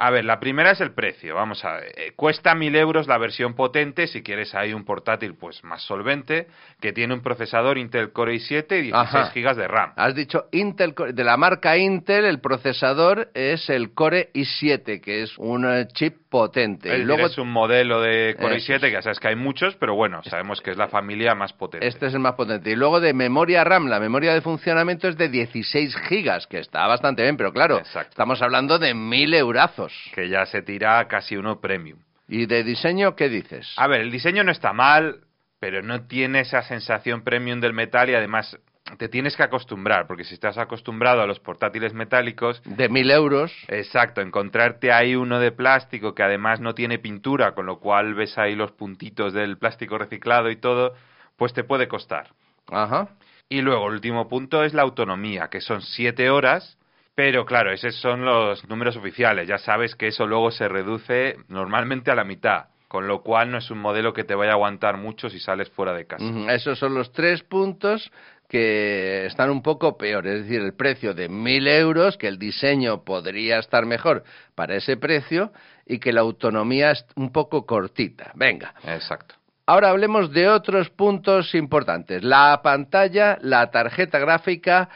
[0.00, 1.34] A ver, la primera es el precio.
[1.34, 1.92] Vamos a ver.
[1.96, 6.46] eh, cuesta mil euros la versión potente si quieres ahí un portátil pues más solvente
[6.80, 9.32] que tiene un procesador Intel Core i7 y 16 Ajá.
[9.34, 9.92] GB de RAM.
[9.96, 15.22] Has dicho Intel, Core- de la marca Intel, el procesador es el Core i7, que
[15.24, 16.94] es un eh, chip potente.
[16.94, 19.36] Es y luego es un modelo de Core Eso i7 que ya sabes que hay
[19.36, 21.84] muchos, pero bueno, sabemos que es la familia más potente.
[21.88, 22.70] Este es el más potente.
[22.70, 26.86] Y luego de memoria RAM, la memoria de funcionamiento es de 16 gigas, que está
[26.86, 29.87] bastante bien, pero claro, estamos hablando de mil eurazos.
[30.14, 31.98] Que ya se tira casi uno premium.
[32.28, 33.74] ¿Y de diseño qué dices?
[33.76, 35.20] A ver, el diseño no está mal,
[35.58, 38.58] pero no tiene esa sensación premium del metal y además
[38.96, 42.62] te tienes que acostumbrar, porque si estás acostumbrado a los portátiles metálicos...
[42.64, 43.52] De mil euros.
[43.68, 48.38] Exacto, encontrarte ahí uno de plástico que además no tiene pintura, con lo cual ves
[48.38, 50.94] ahí los puntitos del plástico reciclado y todo,
[51.36, 52.28] pues te puede costar.
[52.70, 53.10] Ajá.
[53.50, 56.77] Y luego el último punto es la autonomía, que son siete horas,
[57.18, 59.48] pero claro, esos son los números oficiales.
[59.48, 63.58] Ya sabes que eso luego se reduce normalmente a la mitad, con lo cual no
[63.58, 66.24] es un modelo que te vaya a aguantar mucho si sales fuera de casa.
[66.48, 68.12] Esos son los tres puntos
[68.48, 70.32] que están un poco peores.
[70.32, 74.22] Es decir, el precio de mil euros, que el diseño podría estar mejor
[74.54, 75.50] para ese precio
[75.86, 78.30] y que la autonomía es un poco cortita.
[78.36, 78.74] Venga.
[78.86, 79.34] Exacto.
[79.66, 82.22] Ahora hablemos de otros puntos importantes.
[82.22, 84.88] La pantalla, la tarjeta gráfica,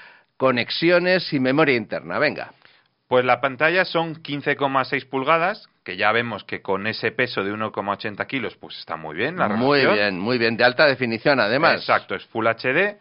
[0.43, 2.19] conexiones y memoria interna.
[2.19, 2.51] Venga.
[3.07, 8.27] Pues la pantalla son 15,6 pulgadas, que ya vemos que con ese peso de 1,80
[8.27, 9.37] kilos, pues está muy bien.
[9.37, 10.57] La Muy bien, muy bien.
[10.57, 11.77] De alta definición, además.
[11.77, 12.99] Exacto, es Full HD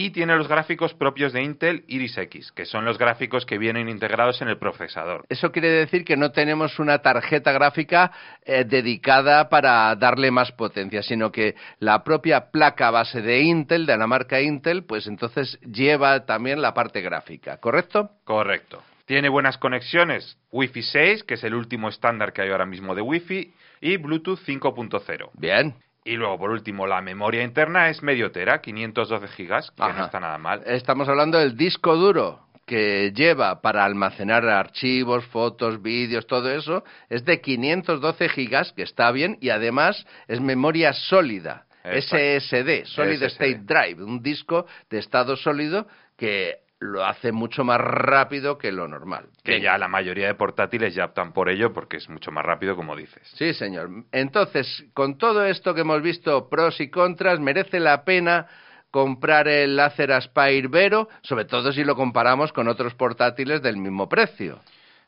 [0.00, 3.86] y tiene los gráficos propios de Intel Iris X, que son los gráficos que vienen
[3.86, 5.26] integrados en el procesador.
[5.28, 8.10] Eso quiere decir que no tenemos una tarjeta gráfica
[8.42, 13.98] eh, dedicada para darle más potencia, sino que la propia placa base de Intel, de
[13.98, 18.12] la marca Intel, pues entonces lleva también la parte gráfica, ¿correcto?
[18.24, 18.82] Correcto.
[19.04, 23.02] Tiene buenas conexiones Wi-Fi 6, que es el último estándar que hay ahora mismo de
[23.02, 25.30] Wi-Fi, y Bluetooth 5.0.
[25.34, 25.74] Bien.
[26.04, 29.98] Y luego, por último, la memoria interna es medio tera, 512 gigas, que Ajá.
[29.98, 30.62] no está nada mal.
[30.66, 37.24] Estamos hablando del disco duro que lleva para almacenar archivos, fotos, vídeos, todo eso, es
[37.24, 42.16] de 512 gigas, que está bien, y además es memoria sólida, Exacto.
[42.40, 43.24] SSD, Solid SSD.
[43.26, 48.88] State Drive, un disco de estado sólido que lo hace mucho más rápido que lo
[48.88, 49.26] normal.
[49.44, 52.74] Que ya la mayoría de portátiles ya optan por ello porque es mucho más rápido,
[52.74, 53.22] como dices.
[53.36, 53.90] Sí, señor.
[54.12, 58.48] Entonces, con todo esto que hemos visto, pros y contras, merece la pena
[58.90, 64.08] comprar el Acer Aspire Vero, sobre todo si lo comparamos con otros portátiles del mismo
[64.08, 64.58] precio.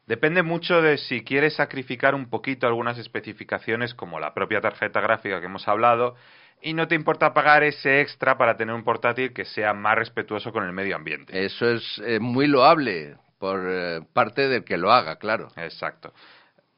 [0.07, 5.41] Depende mucho de si quieres sacrificar un poquito algunas especificaciones como la propia tarjeta gráfica
[5.41, 6.17] que hemos hablado
[6.63, 10.53] y no te importa pagar ese extra para tener un portátil que sea más respetuoso
[10.53, 11.45] con el medio ambiente.
[11.45, 15.49] Eso es eh, muy loable por eh, parte del que lo haga, claro.
[15.57, 16.13] Exacto.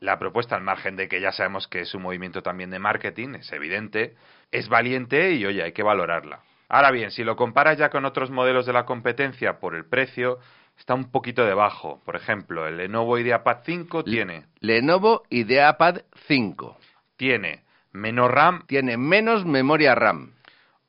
[0.01, 3.35] La propuesta, al margen de que ya sabemos que es un movimiento también de marketing,
[3.35, 4.17] es evidente,
[4.51, 6.41] es valiente y oye, hay que valorarla.
[6.69, 10.39] Ahora bien, si lo comparas ya con otros modelos de la competencia por el precio,
[10.79, 12.03] está un poquito debajo.
[12.05, 16.79] Por ejemplo, el Lenovo IdeaPad 5 tiene, Lenovo IdeaPad 5.
[17.17, 17.64] tiene
[17.95, 20.33] menos RAM, Tiene menos memoria RAM.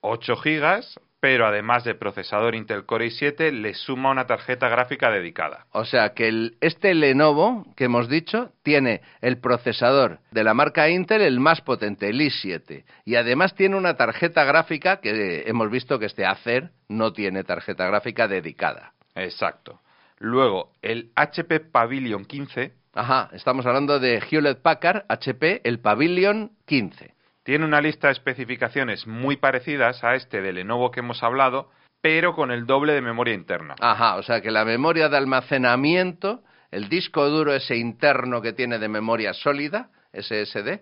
[0.02, 0.84] 8 GB,
[1.20, 5.66] pero además de procesador Intel Core i7, le suma una tarjeta gráfica dedicada.
[5.72, 10.90] O sea que el- este Lenovo que hemos dicho tiene el procesador de la marca
[10.90, 12.84] Intel el más potente, el i7.
[13.06, 17.88] Y además tiene una tarjeta gráfica que hemos visto que este Acer no tiene tarjeta
[17.88, 18.92] gráfica dedicada.
[19.16, 19.80] Exacto.
[20.20, 27.14] Luego, el HP Pavilion 15 Ajá, estamos hablando de Hewlett Packard HP, el Pavilion 15.
[27.44, 32.34] tiene una lista de especificaciones muy parecidas a este de Lenovo que hemos hablado, pero
[32.34, 33.76] con el doble de memoria interna.
[33.82, 38.80] Ajá, o sea que la memoria de almacenamiento, el disco duro ese interno que tiene
[38.80, 40.80] de memoria sólida, SSD,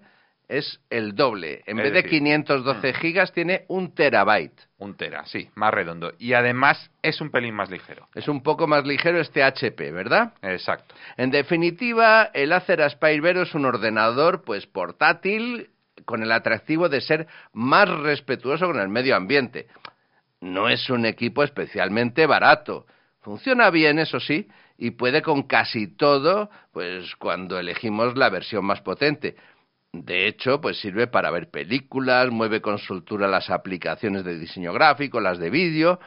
[0.47, 1.63] es el doble.
[1.65, 4.60] En Es vez de decir, 512 gigas tiene un terabyte.
[4.77, 6.13] Un tera, sí, más redondo.
[6.19, 8.08] Y además es un pelín más ligero.
[8.13, 10.34] Es un poco más ligero este HP, ¿verdad?
[10.41, 10.93] Exacto.
[11.17, 15.69] En definitiva, el Acer Aspire Vero es un ordenador pues portátil
[16.06, 19.67] con el atractivo de ser más respetuoso con el medio ambiente.
[20.41, 22.86] No es un equipo especialmente barato.
[23.21, 28.82] Funciona bien, eso sí, y puede con casi todo, pues cuando elegimos la versión más
[28.82, 29.38] potente.
[29.93, 35.21] De hecho, pues sirve para ver películas, mueve con soltura las aplicaciones de diseño gráfico,
[35.21, 35.99] las de vídeo.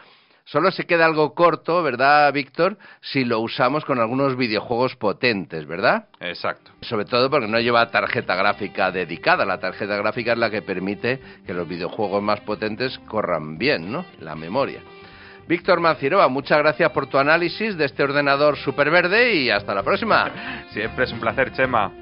[0.44, 2.78] Solo se queda algo corto, ¿verdad, Víctor?
[3.00, 6.06] Si lo usamos con algunos videojuegos potentes, ¿verdad?
[6.18, 6.72] Exacto.
[6.82, 9.44] Sobre todo porque no lleva tarjeta gráfica dedicada.
[9.44, 14.04] La tarjeta gráfica es la que permite que los videojuegos más potentes corran bien, ¿no?
[14.20, 14.80] La memoria.
[15.46, 20.64] Víctor Manciroa, muchas gracias por tu análisis de este ordenador superverde y hasta la próxima.
[20.72, 21.92] Siempre es un placer, Chema.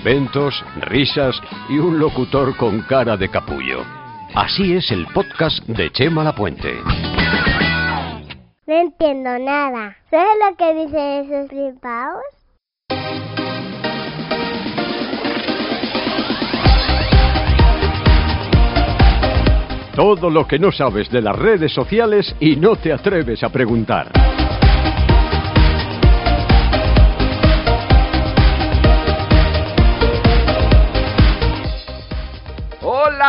[0.00, 3.84] Inventos, risas y un locutor con cara de capullo.
[4.34, 6.72] Así es el podcast de Chema Lapuente.
[8.66, 9.98] No entiendo nada.
[10.10, 12.22] ¿Sabes lo que dicen esos flipaos?
[19.94, 24.10] Todo lo que no sabes de las redes sociales y no te atreves a preguntar.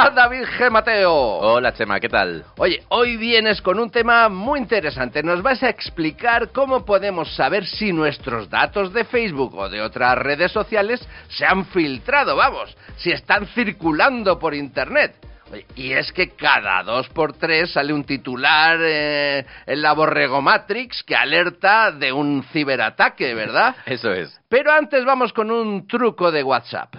[0.10, 0.70] David G.
[0.72, 1.14] Mateo.
[1.14, 2.44] Hola Chema, ¿qué tal?
[2.58, 5.22] Oye, hoy vienes con un tema muy interesante.
[5.22, 10.18] Nos vas a explicar cómo podemos saber si nuestros datos de Facebook o de otras
[10.18, 15.16] redes sociales se han filtrado, vamos, si están circulando por Internet.
[15.52, 20.42] Oye, Y es que cada dos por tres sale un titular eh, en la Borrego
[20.42, 23.76] Matrix que alerta de un ciberataque, ¿verdad?
[23.86, 24.42] Eso es.
[24.50, 26.96] Pero antes vamos con un truco de WhatsApp.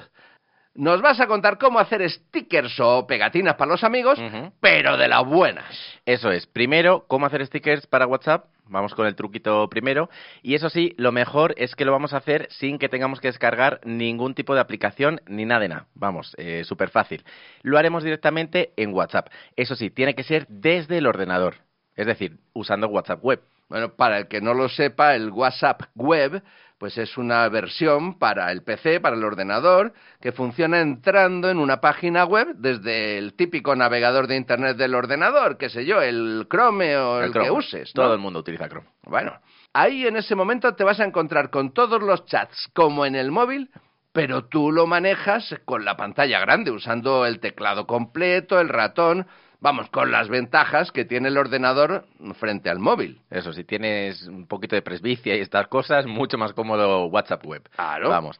[0.74, 4.18] Nos vas a contar cómo hacer stickers o pegatinas para los amigos,
[4.60, 5.66] pero de las buenas.
[6.06, 6.46] Eso es.
[6.46, 8.46] Primero, cómo hacer stickers para WhatsApp.
[8.64, 10.08] Vamos con el truquito primero.
[10.40, 13.28] Y eso sí, lo mejor es que lo vamos a hacer sin que tengamos que
[13.28, 15.86] descargar ningún tipo de aplicación ni nada de nada.
[15.94, 17.22] Vamos, eh, súper fácil.
[17.60, 19.28] Lo haremos directamente en WhatsApp.
[19.56, 21.56] Eso sí, tiene que ser desde el ordenador.
[21.96, 23.42] Es decir, usando WhatsApp web.
[23.68, 26.42] Bueno, para el que no lo sepa, el WhatsApp web
[26.82, 31.80] pues es una versión para el PC, para el ordenador, que funciona entrando en una
[31.80, 36.96] página web desde el típico navegador de Internet del ordenador, qué sé yo, el Chrome
[36.96, 37.46] o el, Chrome.
[37.46, 37.92] que uses.
[37.94, 38.02] ¿no?
[38.02, 38.88] Todo el mundo utiliza Chrome.
[39.04, 39.32] Bueno,
[39.72, 43.30] ahí en ese momento te vas a encontrar con todos los chats como en el
[43.30, 43.70] móvil,
[44.12, 49.28] pero tú lo manejas con la pantalla grande, usando el teclado completo, el ratón,
[49.62, 53.22] vamos, con las ventajas que tiene el ordenador frente al móvil.
[53.30, 57.62] Eso, si tienes un poquito de presbicia y estas cosas, mucho más cómodo WhatsApp web.
[57.74, 58.10] Claro.
[58.10, 58.38] Vamos.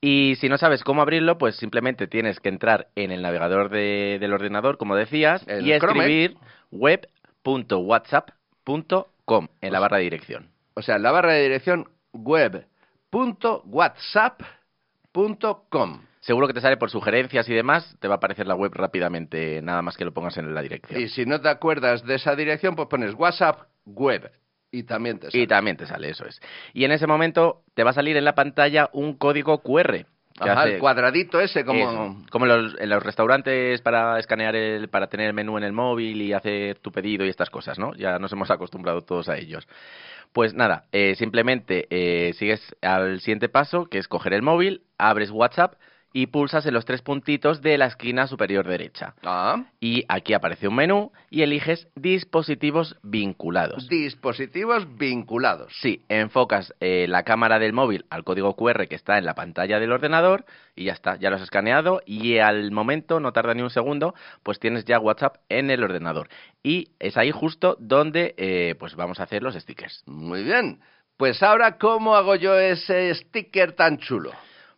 [0.00, 4.16] Y si no sabes cómo abrirlo, pues simplemente tienes que entrar en el navegador de-
[4.18, 6.00] del ordenador, como decías, El y Chrome.
[6.00, 6.36] escribir
[6.72, 10.48] web.whatsapp.com en la barra de dirección.
[10.74, 11.86] O sea, la barra de dirección
[15.12, 16.00] web.whatsapp.com.
[16.22, 19.60] Seguro que te sale por sugerencias y demás, te va a aparecer la web rápidamente,
[19.60, 21.00] nada más que lo pongas en la dirección.
[21.00, 24.30] Y si no te acuerdas de esa dirección, pues pones WhatsApp web
[24.70, 25.42] y también te sale.
[25.42, 26.40] Y también te sale, eso es.
[26.74, 30.06] Y en ese momento te va a salir en la pantalla un código QR.
[30.38, 31.90] Ajá, el cuadradito ese como...
[31.90, 32.16] Eso.
[32.30, 35.72] Como en los, en los restaurantes para escanear el, para tener el menú en el
[35.72, 37.94] móvil y hacer tu pedido y estas cosas, ¿no?
[37.96, 39.66] Ya nos hemos acostumbrado todos a ellos.
[40.32, 45.32] Pues nada, eh, simplemente eh, sigues al siguiente paso, que es coger el móvil, abres
[45.32, 45.74] WhatsApp
[46.12, 49.14] y pulsas en los tres puntitos de la esquina superior derecha.
[49.22, 53.88] Ah, Y aquí aparece un menú y eliges dispositivos vinculados.
[53.88, 55.72] dispositivos vinculados.
[55.80, 59.80] Sí, enfocas eh, la cámara del móvil al código QR que está en la pantalla
[59.80, 60.44] del ordenador
[60.76, 64.14] y ya está, ya lo has escaneado y al momento, no tarda ni un segundo,
[64.42, 66.28] pues tienes ya WhatsApp en el ordenador.
[66.62, 70.02] Y es ahí justo donde eh, pues vamos a hacer los stickers.
[70.06, 70.80] Muy bien.
[71.16, 74.32] Pues ahora, ¿cómo hago yo ese sticker tan chulo?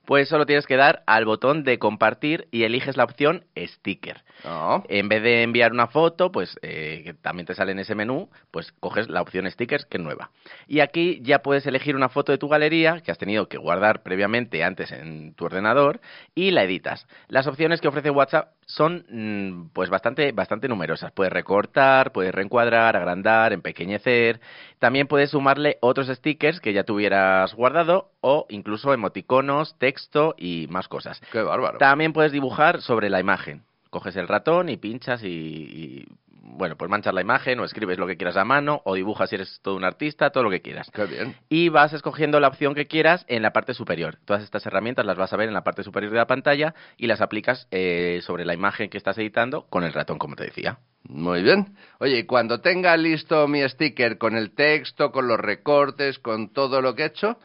[0.04, 4.22] Pues solo tienes que dar al botón de compartir y eliges la opción sticker.
[4.44, 4.84] No.
[4.88, 8.28] En vez de enviar una foto, pues eh, que también te sale en ese menú,
[8.50, 10.30] pues coges la opción stickers que es nueva.
[10.66, 14.02] Y aquí ya puedes elegir una foto de tu galería que has tenido que guardar
[14.02, 16.00] previamente antes en tu ordenador
[16.34, 17.06] y la editas.
[17.28, 21.12] Las opciones que ofrece WhatsApp son mm, pues bastante bastante numerosas.
[21.12, 24.40] Puedes recortar, puedes reencuadrar, agrandar, empequeñecer.
[24.78, 30.88] También puedes sumarle otros stickers que ya tuvieras guardado o incluso emoticonos, texto y más
[30.88, 31.20] cosas.
[31.32, 31.78] Qué bárbaro.
[31.78, 33.62] También puedes dibujar sobre la imagen.
[33.90, 36.06] Coges el ratón y pinchas y, y,
[36.46, 39.36] bueno, pues manchas la imagen o escribes lo que quieras a mano o dibujas si
[39.36, 40.90] eres todo un artista, todo lo que quieras.
[40.92, 41.34] Qué bien.
[41.48, 44.18] Y vas escogiendo la opción que quieras en la parte superior.
[44.24, 47.06] Todas estas herramientas las vas a ver en la parte superior de la pantalla y
[47.06, 50.78] las aplicas eh, sobre la imagen que estás editando con el ratón, como te decía.
[51.08, 51.76] Muy bien.
[51.98, 56.82] Oye, y cuando tenga listo mi sticker con el texto, con los recortes, con todo
[56.82, 57.38] lo que he hecho,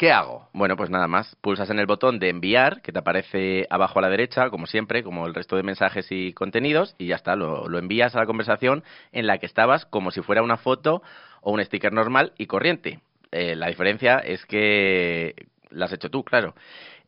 [0.00, 0.48] ¿qué hago?
[0.54, 1.36] Bueno, pues nada más.
[1.42, 5.02] Pulsas en el botón de enviar, que te aparece abajo a la derecha, como siempre,
[5.04, 8.24] como el resto de mensajes y contenidos, y ya está, lo, lo envías a la
[8.24, 8.82] conversación
[9.12, 11.02] en la que estabas como si fuera una foto
[11.42, 13.00] o un sticker normal y corriente.
[13.30, 15.34] Eh, la diferencia es que
[15.68, 16.54] la has hecho tú, claro.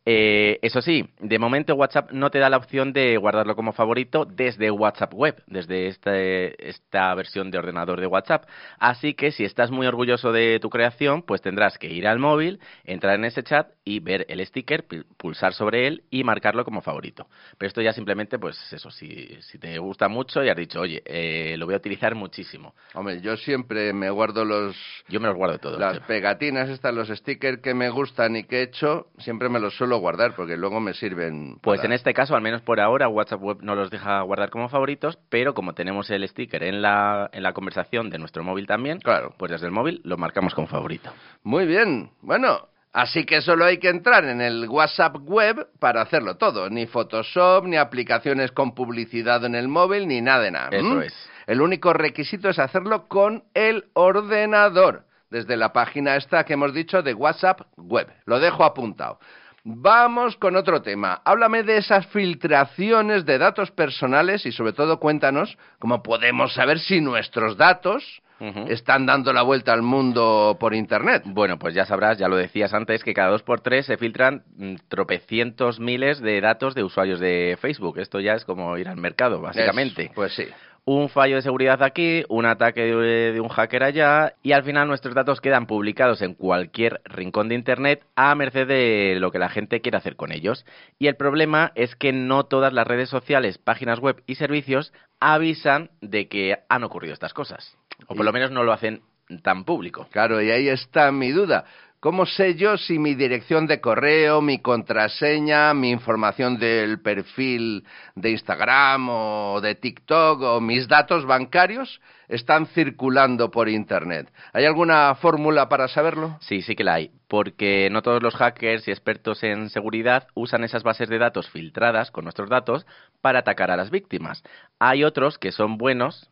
[0.05, 4.25] Eh, eso sí, de momento WhatsApp no te da la opción de guardarlo como favorito
[4.25, 8.45] desde WhatsApp Web, desde este- esta versión de ordenador de WhatsApp.
[8.79, 12.59] Así que si estás muy orgulloso de tu creación, pues tendrás que ir al móvil,
[12.83, 14.85] entrar en ese chat y ver el sticker,
[15.17, 17.27] pulsar sobre él y marcarlo como favorito.
[17.57, 21.01] Pero esto ya simplemente, pues eso, si, si te gusta mucho y has dicho, oye,
[21.05, 22.75] eh, lo voy a utilizar muchísimo.
[22.93, 24.75] Hombre, yo siempre me guardo los...
[25.09, 25.79] Yo me los guardo todos.
[25.79, 29.75] Las pegatinas estas, los stickers que me gustan y que he hecho, siempre me los
[29.75, 31.57] suelo guardar porque luego me sirven.
[31.61, 34.49] Pues para- en este caso, al menos por ahora, WhatsApp Web no los deja guardar
[34.49, 38.65] como favoritos, pero como tenemos el sticker en la, en la conversación de nuestro móvil
[38.65, 39.35] también, Claro.
[39.37, 41.11] pues desde el móvil lo marcamos como favorito.
[41.43, 42.11] Muy bien.
[42.21, 46.69] Bueno, así que solo hay que entrar en el WhatsApp web para hacerlo todo.
[46.69, 50.69] Ni Photoshop, ni aplicaciones con publicidad en el móvil, ni nada de nada.
[50.71, 51.29] Eso es.
[51.47, 57.01] El único requisito es hacerlo con el ordenador, desde la página esta que hemos dicho
[57.01, 58.07] de WhatsApp web.
[58.25, 59.19] Lo dejo apuntado.
[59.65, 61.21] Vamos con otro tema.
[61.23, 66.99] Háblame de esas filtraciones de datos personales y sobre todo cuéntanos cómo podemos saber si
[66.99, 68.21] nuestros datos
[68.69, 71.23] están dando la vuelta al mundo por Internet.
[71.25, 74.43] Bueno, pues ya sabrás, ya lo decías antes, que cada dos por tres se filtran
[74.57, 77.99] mm, tropecientos miles de datos de usuarios de Facebook.
[77.99, 80.05] Esto ya es como ir al mercado, básicamente.
[80.05, 80.45] Eso, pues sí.
[80.85, 84.87] un fallo de seguridad aquí, un ataque de, de un hacker allá y al final
[84.87, 89.49] nuestros datos quedan publicados en cualquier rincón de Internet a merced de lo que la
[89.49, 90.65] gente quiere hacer con ellos.
[90.99, 95.89] Y el problema es que no todas las redes sociales, páginas web y servicios avisan
[96.01, 97.77] de que han ocurrido estas cosas.
[98.07, 99.01] O por lo menos no lo hacen
[99.41, 100.07] tan público.
[100.11, 101.65] Claro, y ahí está mi duda.
[102.03, 107.85] ¿Cómo sé yo si mi dirección de correo, mi contraseña, mi información del perfil
[108.15, 114.33] de Instagram o de TikTok o mis datos bancarios están circulando por Internet?
[114.51, 116.37] ¿Hay alguna fórmula para saberlo?
[116.41, 120.65] Sí, sí que la hay, porque no todos los hackers y expertos en seguridad usan
[120.65, 122.85] esas bases de datos filtradas con nuestros datos
[123.21, 124.43] para atacar a las víctimas.
[124.77, 126.29] Hay otros que son buenos,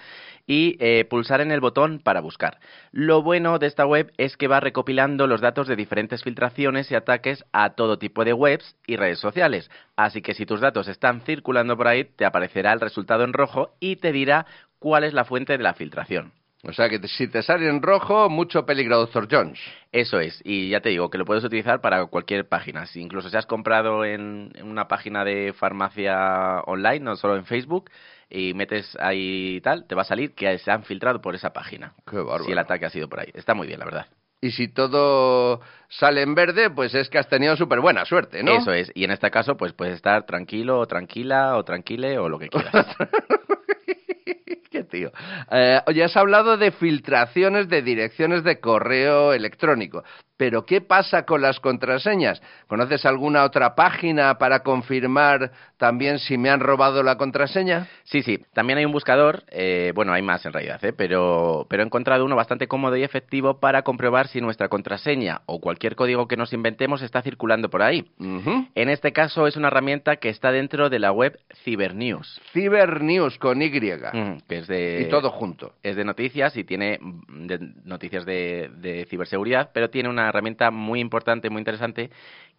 [0.48, 2.58] y eh, pulsar en el botón para buscar.
[2.92, 6.96] Lo bueno de esta web es que va recopilando los datos de diferentes filtraciones y
[6.96, 9.70] ataques a todo tipo de webs y redes sociales.
[9.96, 13.76] Así que si tus datos están circulando por ahí, te aparecerá el resultado en rojo
[13.80, 14.48] y te dirá
[14.80, 16.32] cuál es la fuente de la filtración.
[16.64, 19.60] O sea que si te sale en rojo, mucho peligro, Doctor Jones.
[19.94, 22.86] Eso es, y ya te digo que lo puedes utilizar para cualquier página.
[22.86, 27.46] Si incluso si has comprado en, en una página de farmacia online, no solo en
[27.46, 27.90] Facebook,
[28.30, 31.94] y metes ahí tal, te va a salir que se han filtrado por esa página.
[32.06, 32.44] Qué bárbaro.
[32.44, 33.32] Si el ataque ha sido por ahí.
[33.34, 34.08] Está muy bien, la verdad.
[34.42, 38.54] Y si todo sale en verde, pues es que has tenido súper buena suerte, ¿no?
[38.54, 42.30] Eso es, y en este caso, pues puedes estar tranquilo o tranquila o tranquile o
[42.30, 42.86] lo que quieras.
[44.90, 45.12] Tío.
[45.52, 50.04] Eh, oye, has hablado de filtraciones de direcciones de correo electrónico.
[50.40, 52.42] Pero ¿qué pasa con las contraseñas?
[52.68, 57.90] ¿Conoces alguna otra página para confirmar también si me han robado la contraseña?
[58.06, 58.40] Sí, sí.
[58.54, 60.94] También hay un buscador, eh, bueno, hay más en realidad, ¿eh?
[60.94, 65.60] pero, pero he encontrado uno bastante cómodo y efectivo para comprobar si nuestra contraseña o
[65.60, 68.10] cualquier código que nos inventemos está circulando por ahí.
[68.76, 72.40] En este caso es una herramienta que está dentro de la web Cybernews.
[72.54, 73.72] Cybernews con Y.
[73.72, 75.74] que es de, Y todo junto.
[75.84, 80.72] Es de noticias y tiene mm, de noticias de, de ciberseguridad, pero tiene una herramienta
[80.72, 82.10] muy importante, muy interesante,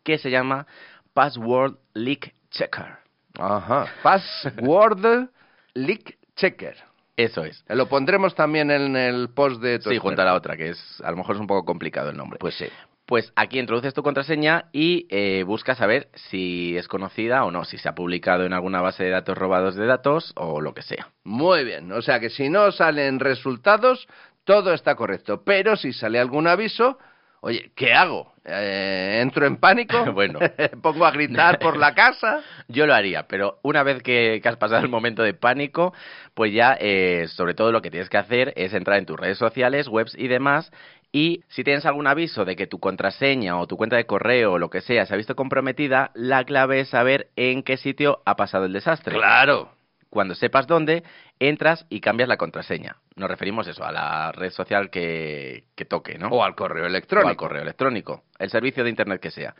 [0.02, 0.66] que se llama
[1.14, 2.98] Password Leak Checker.
[3.38, 3.86] Ajá.
[4.02, 5.30] Password
[5.74, 6.76] Leak Checker.
[7.16, 7.62] Eso es.
[7.68, 11.02] Lo pondremos también en el post de tu Sí, junto a la otra, que es
[11.04, 12.38] a lo mejor es un poco complicado el nombre.
[12.38, 12.66] Pues sí.
[13.10, 17.76] Pues aquí introduces tu contraseña y eh, buscas saber si es conocida o no, si
[17.76, 21.08] se ha publicado en alguna base de datos robados de datos o lo que sea.
[21.24, 24.06] Muy bien, o sea que si no salen resultados,
[24.44, 25.42] todo está correcto.
[25.44, 27.00] Pero si sale algún aviso,
[27.40, 28.32] oye, ¿qué hago?
[28.44, 30.04] Eh, ¿Entro en pánico?
[30.12, 30.38] bueno.
[30.80, 32.42] ¿Pongo a gritar por la casa?
[32.68, 35.92] Yo lo haría, pero una vez que, que has pasado el momento de pánico,
[36.34, 39.38] pues ya, eh, sobre todo lo que tienes que hacer es entrar en tus redes
[39.38, 40.70] sociales, webs y demás,
[41.12, 44.58] y si tienes algún aviso de que tu contraseña o tu cuenta de correo o
[44.58, 48.36] lo que sea se ha visto comprometida, la clave es saber en qué sitio ha
[48.36, 49.16] pasado el desastre.
[49.16, 49.72] Claro.
[50.08, 51.04] Cuando sepas dónde,
[51.38, 52.96] entras y cambias la contraseña.
[53.16, 56.28] Nos referimos eso, a la red social que, que toque, ¿no?
[56.28, 57.28] O al correo electrónico.
[57.28, 59.54] O al correo electrónico, el servicio de Internet que sea.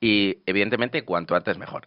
[0.00, 1.86] Y, evidentemente, cuanto antes mejor.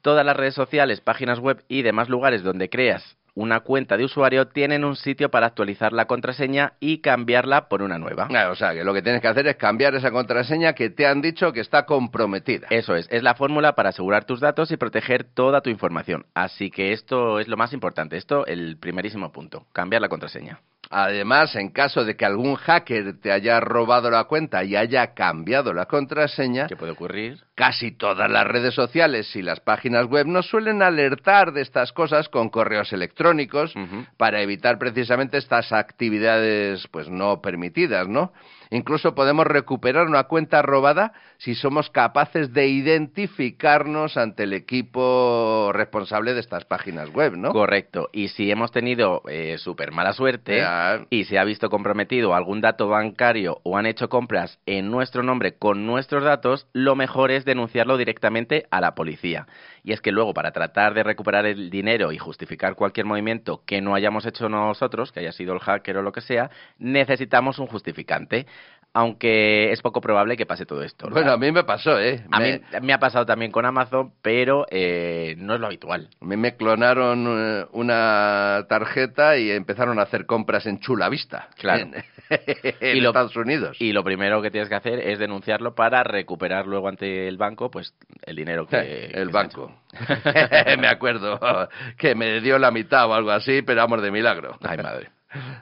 [0.00, 4.48] Todas las redes sociales, páginas web y demás lugares donde creas una cuenta de usuario
[4.48, 8.28] tienen un sitio para actualizar la contraseña y cambiarla por una nueva.
[8.50, 11.20] O sea, que lo que tienes que hacer es cambiar esa contraseña que te han
[11.20, 12.66] dicho que está comprometida.
[12.70, 16.24] Eso es, es la fórmula para asegurar tus datos y proteger toda tu información.
[16.34, 20.60] Así que esto es lo más importante, esto el primerísimo punto, cambiar la contraseña.
[20.90, 25.72] Además, en caso de que algún hacker te haya robado la cuenta y haya cambiado
[25.72, 27.42] la contraseña, ¿qué puede ocurrir?
[27.54, 32.28] Casi todas las redes sociales y las páginas web nos suelen alertar de estas cosas
[32.28, 34.06] con correos electrónicos uh -huh.
[34.16, 38.32] para evitar precisamente estas actividades pues no permitidas, ¿no?
[38.70, 46.34] Incluso podemos recuperar una cuenta robada si somos capaces de identificarnos ante el equipo responsable
[46.34, 47.52] de estas páginas web, ¿no?
[47.52, 48.08] Correcto.
[48.12, 51.06] Y si hemos tenido eh, súper mala suerte ya.
[51.10, 55.56] y se ha visto comprometido algún dato bancario o han hecho compras en nuestro nombre
[55.56, 59.46] con nuestros datos, lo mejor es denunciarlo directamente a la policía.
[59.86, 63.80] Y es que luego, para tratar de recuperar el dinero y justificar cualquier movimiento que
[63.80, 67.68] no hayamos hecho nosotros, que haya sido el hacker o lo que sea, necesitamos un
[67.68, 68.48] justificante
[68.96, 71.10] aunque es poco probable que pase todo esto.
[71.10, 72.24] Bueno, a mí me pasó, ¿eh?
[72.32, 72.52] A me...
[72.52, 76.08] mí me ha pasado también con Amazon, pero eh, no es lo habitual.
[76.18, 81.50] A mí me clonaron eh, una tarjeta y empezaron a hacer compras en Chula Vista.
[81.58, 81.82] Claro.
[81.82, 81.94] En,
[82.80, 83.76] en y lo, Estados Unidos.
[83.80, 87.70] Y lo primero que tienes que hacer es denunciarlo para recuperar luego ante el banco
[87.70, 87.92] pues
[88.22, 88.76] el dinero que...
[89.12, 89.78] el que banco.
[90.78, 91.68] me acuerdo
[91.98, 94.56] que me dio la mitad o algo así, pero vamos de milagro.
[94.62, 95.10] Ay, madre.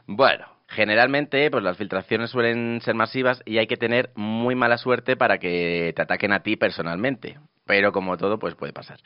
[0.06, 0.53] bueno.
[0.74, 5.38] Generalmente, pues las filtraciones suelen ser masivas y hay que tener muy mala suerte para
[5.38, 7.38] que te ataquen a ti personalmente.
[7.66, 8.98] Pero como todo, pues puede pasar.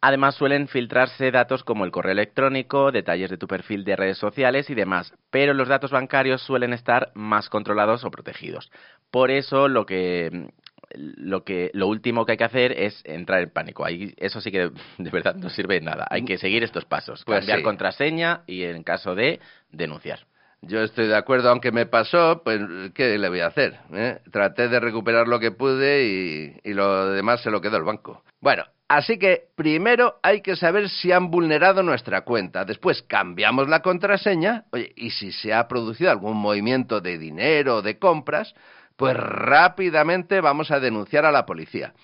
[0.00, 4.68] Además, suelen filtrarse datos como el correo electrónico, detalles de tu perfil de redes sociales
[4.68, 5.14] y demás.
[5.30, 8.72] Pero los datos bancarios suelen estar más controlados o protegidos.
[9.10, 10.48] Por eso, lo que
[10.92, 13.84] lo que lo último que hay que hacer es entrar en pánico.
[13.84, 16.06] Ahí eso sí que de verdad no sirve de nada.
[16.10, 17.64] Hay que seguir estos pasos, pues cambiar sí.
[17.64, 19.38] contraseña y en caso de
[19.70, 20.20] denunciar.
[20.62, 22.60] Yo estoy de acuerdo, aunque me pasó, pues
[22.94, 23.78] ¿qué le voy a hacer?
[23.92, 24.18] ¿Eh?
[24.30, 28.22] Traté de recuperar lo que pude y, y lo demás se lo quedó el banco.
[28.40, 32.66] Bueno, así que primero hay que saber si han vulnerado nuestra cuenta.
[32.66, 34.64] Después cambiamos la contraseña.
[34.72, 38.54] Oye, y si se ha producido algún movimiento de dinero o de compras,
[38.96, 41.94] pues rápidamente vamos a denunciar a la policía.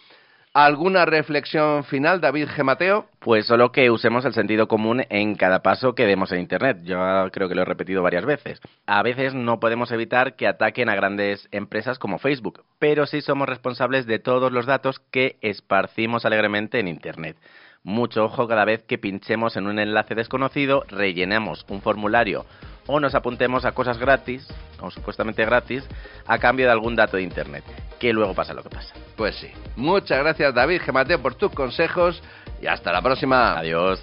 [0.59, 2.65] ¿Alguna reflexión final, David G.
[2.65, 3.05] Mateo?
[3.19, 6.79] Pues solo que usemos el sentido común en cada paso que demos en Internet.
[6.83, 6.97] Yo
[7.31, 8.63] creo que lo he repetido varias veces.
[8.87, 13.47] A veces no podemos evitar que ataquen a grandes empresas como Facebook, pero sí somos
[13.47, 17.37] responsables de todos los datos que esparcimos alegremente en Internet.
[17.83, 22.47] Mucho ojo cada vez que pinchemos en un enlace desconocido, rellenemos un formulario
[22.87, 24.47] o nos apuntemos a cosas gratis,
[24.81, 25.85] o supuestamente gratis,
[26.27, 27.65] a cambio de algún dato de Internet,
[27.99, 28.95] que luego pasa lo que pasa.
[29.17, 29.51] Pues sí.
[29.77, 32.23] Muchas gracias David Gemateo por tus consejos
[32.61, 33.59] y hasta la próxima.
[33.59, 34.03] Adiós.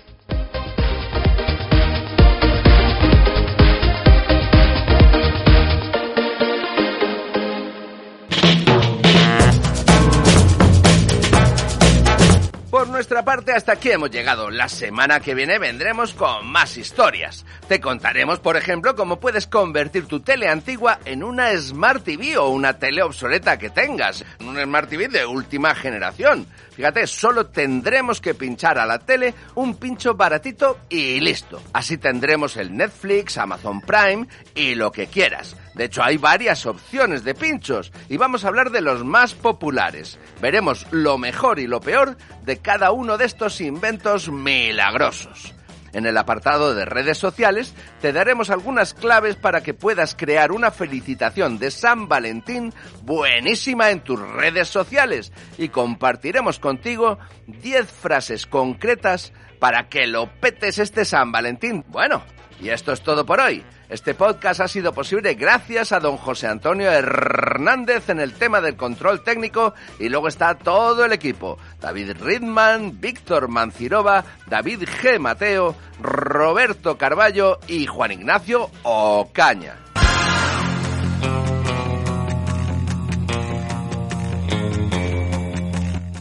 [13.04, 14.49] Nuestra parte hasta aquí hemos llegado.
[14.49, 17.45] La semana que viene vendremos con más historias.
[17.68, 22.47] Te contaremos, por ejemplo, cómo puedes convertir tu tele antigua en una Smart TV o
[22.47, 24.24] una tele obsoleta que tengas.
[24.39, 26.47] Un Smart TV de última generación.
[26.74, 31.62] Fíjate, solo tendremos que pinchar a la tele un pincho baratito y listo.
[31.74, 35.58] Así tendremos el Netflix, Amazon Prime y lo que quieras.
[35.76, 40.20] De hecho, hay varias opciones de pinchos y vamos a hablar de los más populares.
[40.41, 45.54] Veremos lo mejor y lo peor de cada uno de estos inventos milagrosos.
[45.94, 50.72] En el apartado de redes sociales te daremos algunas claves para que puedas crear una
[50.72, 52.74] felicitación de San Valentín
[53.04, 60.80] buenísima en tus redes sociales y compartiremos contigo 10 frases concretas para que lo petes
[60.80, 61.86] este San Valentín.
[61.89, 62.24] Bueno,
[62.60, 63.64] y esto es todo por hoy.
[63.94, 68.76] Este podcast ha sido posible gracias a don José Antonio Hernández en el tema del
[68.76, 71.60] control técnico y luego está todo el equipo.
[71.80, 75.20] David Ridman, Víctor Mancirova, David G.
[75.20, 79.76] Mateo, Roberto Carballo y Juan Ignacio Ocaña.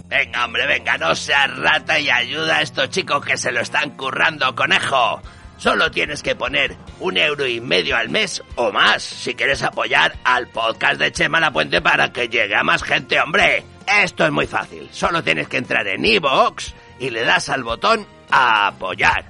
[0.09, 3.97] Venga, hombre, venga, no seas rata y ayuda a estos chicos que se lo están
[3.97, 5.23] currando, conejo.
[5.63, 10.17] Solo tienes que poner un euro y medio al mes o más si quieres apoyar
[10.25, 13.65] al podcast de Chema La Puente para que llegue a más gente, hombre.
[13.87, 14.89] Esto es muy fácil.
[14.91, 19.27] Solo tienes que entrar en iVoox y le das al botón a apoyar.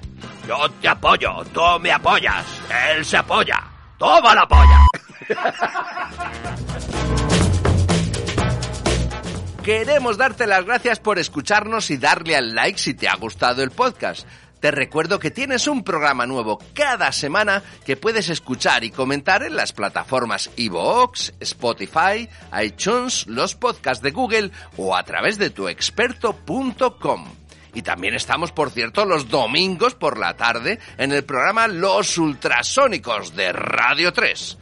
[0.47, 2.43] Yo te apoyo, tú me apoyas,
[2.89, 3.63] él se apoya.
[3.99, 4.87] ¡Toma la polla!
[9.63, 13.69] Queremos darte las gracias por escucharnos y darle al like si te ha gustado el
[13.69, 14.27] podcast.
[14.63, 19.57] Te recuerdo que tienes un programa nuevo cada semana que puedes escuchar y comentar en
[19.57, 22.29] las plataformas iVoox, Spotify,
[22.63, 27.25] iTunes, los podcasts de Google o a través de tuexperto.com.
[27.73, 33.35] Y también estamos, por cierto, los domingos por la tarde en el programa Los Ultrasónicos
[33.35, 34.57] de Radio 3.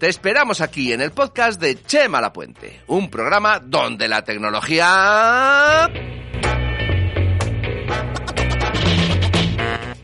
[0.00, 5.88] Te esperamos aquí en el podcast de Chema La Puente, un programa donde la tecnología...